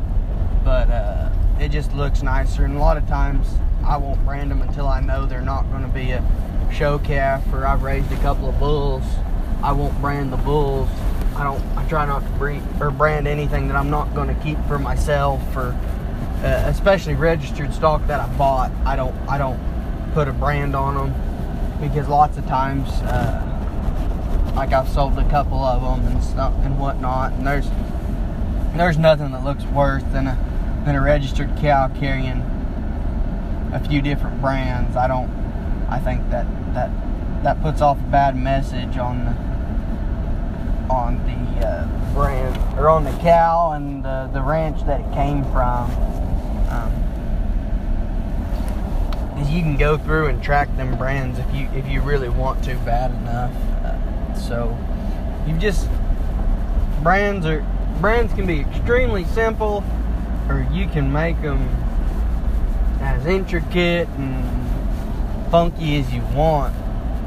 but 0.68 0.90
uh, 0.90 1.30
it 1.62 1.70
just 1.70 1.94
looks 1.94 2.22
nicer. 2.22 2.66
And 2.66 2.76
a 2.76 2.80
lot 2.80 2.98
of 2.98 3.08
times 3.08 3.48
I 3.86 3.96
won't 3.96 4.22
brand 4.26 4.52
them 4.52 4.62
until 4.62 4.86
I 4.86 5.00
know 5.00 5.26
they're 5.26 5.40
not 5.40 5.62
going 5.72 5.82
to 5.82 5.88
be 5.88 6.12
a 6.12 6.22
show 6.74 7.00
calf 7.00 7.42
or 7.54 7.66
I've 7.66 7.84
raised 7.84 8.12
a 8.12 8.18
couple 8.18 8.50
of 8.50 8.60
bulls. 8.60 9.06
I 9.64 9.72
won't 9.72 9.98
brand 10.02 10.34
the 10.34 10.38
bulls. 10.38 10.90
I 11.38 11.46
don't. 11.46 11.62
I 11.78 11.88
try 11.88 12.06
not 12.06 12.22
to 12.22 12.30
breed 12.32 12.62
or 12.82 12.92
brand 12.92 13.30
anything 13.30 13.70
that 13.70 13.78
I'm 13.78 13.90
not 13.90 14.14
going 14.14 14.28
to 14.28 14.44
keep 14.44 14.58
for 14.68 14.78
myself 14.78 15.42
or 15.56 15.68
uh, 16.44 16.64
especially 16.66 17.16
registered 17.16 17.74
stock 17.74 18.06
that 18.08 18.20
I 18.20 18.28
bought. 18.38 18.70
I 18.86 18.98
don't. 18.98 19.16
I 19.30 19.38
don't 19.38 19.60
put 20.14 20.28
a 20.28 20.34
brand 20.34 20.76
on 20.76 20.96
them 20.96 21.37
because 21.80 22.08
lots 22.08 22.38
of 22.38 22.46
times, 22.48 22.90
uh, 23.04 24.54
like 24.56 24.74
I've 24.74 24.90
sold 24.90 25.18
a 25.20 25.30
couple 25.30 25.60
of 25.64 25.82
them 25.82 26.12
and 26.12 26.24
stuff 26.24 26.54
and 26.64 26.80
whatnot, 26.80 27.34
and 27.34 27.46
there's 27.46 27.70
there's 28.76 28.98
nothing 28.98 29.32
that 29.32 29.44
looks 29.44 29.64
worse 29.66 30.04
than 30.12 30.28
a 30.28 30.38
than 30.86 30.96
a 30.96 31.02
registered 31.02 31.56
cow 31.58 31.90
carrying 32.00 32.42
a 33.74 33.84
few 33.88 34.02
different 34.02 34.42
brands. 34.42 34.96
I 34.96 35.08
don't. 35.08 35.30
I 35.90 36.00
think 36.00 36.30
that 36.32 36.46
that 36.74 36.92
that 37.44 37.62
puts 37.62 37.82
off 37.82 38.00
a 38.00 38.10
bad 38.10 38.36
message 38.36 38.98
on 38.98 39.26
the 39.26 40.94
on 40.94 41.18
the 41.26 41.68
uh, 41.68 42.14
brand 42.14 42.80
or 42.80 42.90
on 42.90 43.04
the 43.04 43.12
cow 43.20 43.74
and 43.74 44.04
the, 44.04 44.30
the 44.34 44.42
ranch 44.42 44.84
that 44.86 45.02
it 45.02 45.14
came 45.14 45.44
from. 45.46 45.92
Um, 46.70 47.07
is 49.40 49.50
you 49.50 49.62
can 49.62 49.78
go 49.78 49.98
through 49.98 50.28
and 50.28 50.42
track 50.42 50.76
them 50.78 50.98
brands 50.98 51.40
if 51.40 51.54
you 51.54 51.70
if 51.74 51.88
you 51.88 52.02
really 52.02 52.30
want 52.30 52.64
to 52.66 52.76
bad 52.78 53.12
enough. 53.12 53.54
Uh, 53.84 54.34
so 54.34 54.78
you 55.48 55.58
just 55.58 55.88
brands 57.04 57.46
are 57.46 57.66
brands 58.00 58.34
can 58.34 58.46
be 58.46 58.60
extremely 58.62 59.26
simple, 59.26 59.84
or 60.50 60.68
you 60.72 60.88
can 60.88 61.12
make 61.12 61.42
them 61.42 61.68
as 63.02 63.26
intricate 63.26 64.08
and 64.10 65.52
funky 65.52 66.00
as 66.00 66.14
you 66.14 66.22
want. 66.34 66.76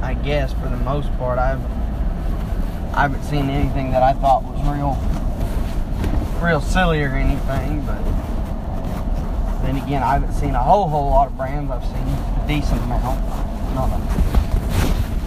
I 0.03 0.15
guess 0.15 0.53
for 0.53 0.69
the 0.69 0.77
most 0.77 1.17
part, 1.19 1.39
I've 1.39 1.65
I 2.95 3.03
haven't 3.03 3.23
seen 3.23 3.51
anything 3.51 3.93
that 3.93 4.03
I 4.03 4.13
thought 4.15 4.43
was 4.43 4.61
real 4.67 4.99
real 6.43 6.61
silly 6.61 7.03
or 7.03 7.15
anything, 7.15 7.85
but 7.85 7.99
then 9.63 9.77
again, 9.77 10.03
I 10.03 10.15
haven't 10.15 10.33
seen 10.33 10.55
a 10.55 10.63
whole 10.63 10.89
whole 10.89 11.11
lot 11.11 11.29
of 11.29 11.37
brands. 11.37 11.71
I've 11.71 11.85
seen 11.85 11.95
a 11.95 12.45
decent 12.49 12.81
amount, 12.83 13.21
not 13.75 13.91
a 13.91 13.99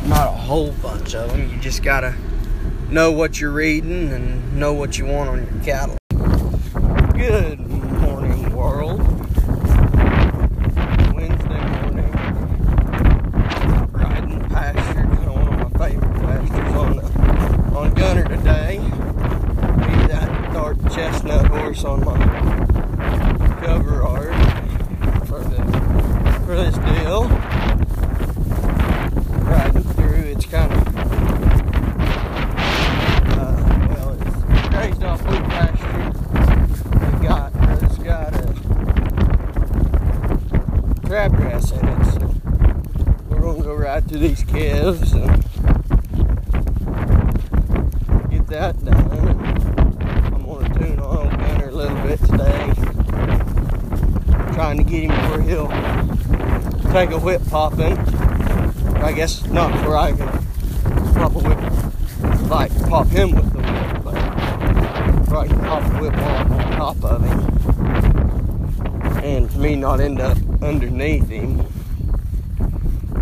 not 0.07 0.27
a 0.27 0.31
whole 0.31 0.71
bunch 0.81 1.15
of 1.15 1.31
them. 1.31 1.49
You 1.49 1.57
just 1.59 1.83
gotta 1.83 2.15
know 2.89 3.11
what 3.11 3.39
you're 3.39 3.51
reading 3.51 4.11
and 4.11 4.57
know 4.59 4.73
what 4.73 4.97
you 4.97 5.05
want 5.05 5.29
on 5.29 5.37
your 5.37 5.63
cattle. 5.63 5.97
Good 7.13 7.59
morning, 7.59 8.53
world. 8.55 8.99
Wednesday 11.13 11.61
morning, 11.81 12.11
riding 13.91 14.41
pasture, 14.49 15.05
one 15.31 15.47
of 15.47 15.71
my 15.71 15.87
favorite 15.87 16.21
pastures 16.21 16.75
on 16.75 16.95
the, 16.97 17.03
on 17.77 17.93
Gunner 17.93 18.27
today. 18.27 18.79
Be 18.79 20.07
that 20.07 20.53
dark 20.53 20.77
chestnut 20.91 21.45
horse 21.47 21.83
on 21.85 22.03
my 22.03 22.17
cover 23.63 24.03
art 24.03 24.33
for 25.27 25.39
the 25.39 25.63
for 26.45 26.55
this 26.55 26.75
deal. 26.75 27.29
Riding 29.45 29.83
through, 29.83 30.23
it's 30.31 30.45
kind 30.45 30.71
of 30.73 30.79
uh, 33.29 33.55
well, 33.89 34.11
it's 34.19 34.69
grazed 34.69 35.03
off 35.03 35.23
blue 35.23 35.43
pasture. 35.43 36.11
It 37.07 37.21
got 37.23 37.51
it's 37.83 37.97
got 37.99 38.33
a 38.35 38.37
crabgrass 41.07 41.71
in 41.71 41.87
it, 41.87 42.03
so 42.11 42.25
we're 43.29 43.45
through 44.13 44.27
these 44.27 44.43
calves 44.43 45.13
and 45.13 45.43
get 48.29 48.45
that 48.45 48.85
done. 48.85 49.39
I'm 50.31 50.45
gonna 50.45 50.69
tune 50.77 50.99
on 50.99 51.29
Gunner 51.31 51.69
a 51.69 51.71
little 51.71 51.97
bit 52.03 52.19
today 52.19 52.73
trying 54.53 54.77
to 54.77 54.83
get 54.83 55.05
him 55.05 55.09
where 55.31 55.41
he'll 55.41 55.67
take 56.91 57.09
a 57.09 57.17
whip 57.17 57.41
popping. 57.49 57.97
I 58.97 59.13
guess 59.13 59.43
not 59.47 59.73
where 59.83 59.97
I 59.97 60.11
can 60.11 60.27
pop 61.15 61.33
a 61.33 61.39
whip, 61.39 61.57
like 62.51 62.71
pop 62.89 63.07
him 63.07 63.31
with 63.31 63.51
the 63.51 63.57
whip, 63.57 64.03
but 64.03 64.13
where 65.27 65.39
I 65.39 65.47
can 65.47 65.59
pop 65.61 65.83
a 65.91 65.97
whip 65.99 66.13
on, 66.13 66.51
on 66.51 66.71
top 66.73 67.03
of 67.03 67.23
him. 67.23 67.39
And 69.23 69.49
to 69.49 69.57
me 69.57 69.75
not 69.75 69.99
end 69.99 70.19
up 70.21 70.37
underneath 70.61 71.29
him. 71.29 71.65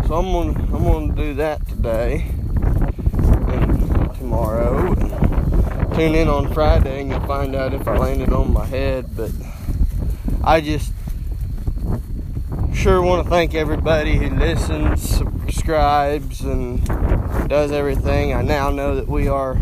So 0.06 0.18
I'm 0.18 0.32
gonna 0.32 0.66
I'm 0.82 0.88
gonna 0.88 1.14
do 1.14 1.34
that 1.34 1.64
today 1.68 2.26
and 2.50 4.14
tomorrow. 4.16 4.92
And 4.92 5.94
tune 5.94 6.16
in 6.16 6.26
on 6.26 6.52
Friday 6.52 7.02
and 7.02 7.08
you'll 7.08 7.20
find 7.20 7.54
out 7.54 7.72
if 7.72 7.86
I 7.86 7.96
landed 7.96 8.32
on 8.32 8.52
my 8.52 8.66
head. 8.66 9.16
But 9.16 9.30
I 10.42 10.60
just 10.60 10.92
sure 12.74 13.00
want 13.00 13.22
to 13.24 13.30
thank 13.30 13.54
everybody 13.54 14.16
who 14.16 14.30
listens, 14.30 15.08
subscribes, 15.08 16.40
and 16.40 16.84
does 17.48 17.70
everything. 17.70 18.34
I 18.34 18.42
now 18.42 18.70
know 18.70 18.96
that 18.96 19.06
we 19.06 19.28
are 19.28 19.52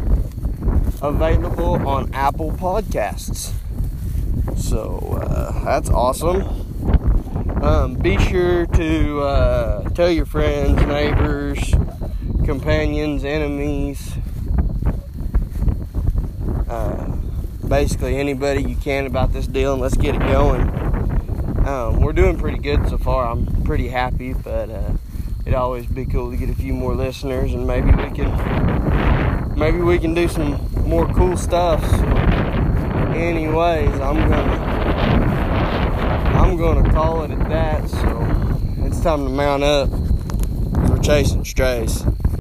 available 1.02 1.86
on 1.86 2.14
Apple 2.14 2.52
Podcasts. 2.52 3.52
So 4.56 5.20
uh, 5.20 5.64
that's 5.66 5.90
awesome. 5.90 6.59
Um, 7.62 7.94
be 7.94 8.16
sure 8.16 8.64
to 8.64 9.20
uh, 9.20 9.88
tell 9.90 10.10
your 10.10 10.24
friends, 10.24 10.80
neighbors, 10.86 11.58
companions, 12.46 13.22
enemies, 13.22 14.14
uh, 16.70 17.04
basically 17.68 18.16
anybody 18.16 18.62
you 18.62 18.76
can 18.76 19.04
about 19.04 19.34
this 19.34 19.46
deal, 19.46 19.74
and 19.74 19.82
let's 19.82 19.98
get 19.98 20.14
it 20.14 20.20
going. 20.20 20.62
Um, 21.66 22.00
we're 22.00 22.14
doing 22.14 22.38
pretty 22.38 22.56
good 22.56 22.88
so 22.88 22.96
far. 22.96 23.30
I'm 23.30 23.44
pretty 23.62 23.88
happy, 23.88 24.32
but 24.32 24.70
uh, 24.70 24.92
it'd 25.42 25.52
always 25.52 25.84
be 25.84 26.06
cool 26.06 26.30
to 26.30 26.38
get 26.38 26.48
a 26.48 26.54
few 26.54 26.72
more 26.72 26.94
listeners, 26.94 27.52
and 27.52 27.66
maybe 27.66 27.90
we 27.90 28.10
can 28.10 29.54
maybe 29.54 29.82
we 29.82 29.98
can 29.98 30.14
do 30.14 30.28
some 30.28 30.58
more 30.86 31.06
cool 31.12 31.36
stuff. 31.36 31.82
So 31.90 32.06
anyways, 33.14 34.00
I'm 34.00 34.16
gonna 34.30 34.49
I'm 36.62 36.74
gonna 36.74 36.92
call 36.92 37.22
it 37.22 37.30
at 37.30 37.48
that. 37.48 37.88
So 37.88 38.84
it's 38.84 39.00
time 39.00 39.24
to 39.24 39.30
mount 39.30 39.62
up. 39.62 39.88
We're 40.90 40.98
chasing 40.98 41.42
strays. 41.42 42.04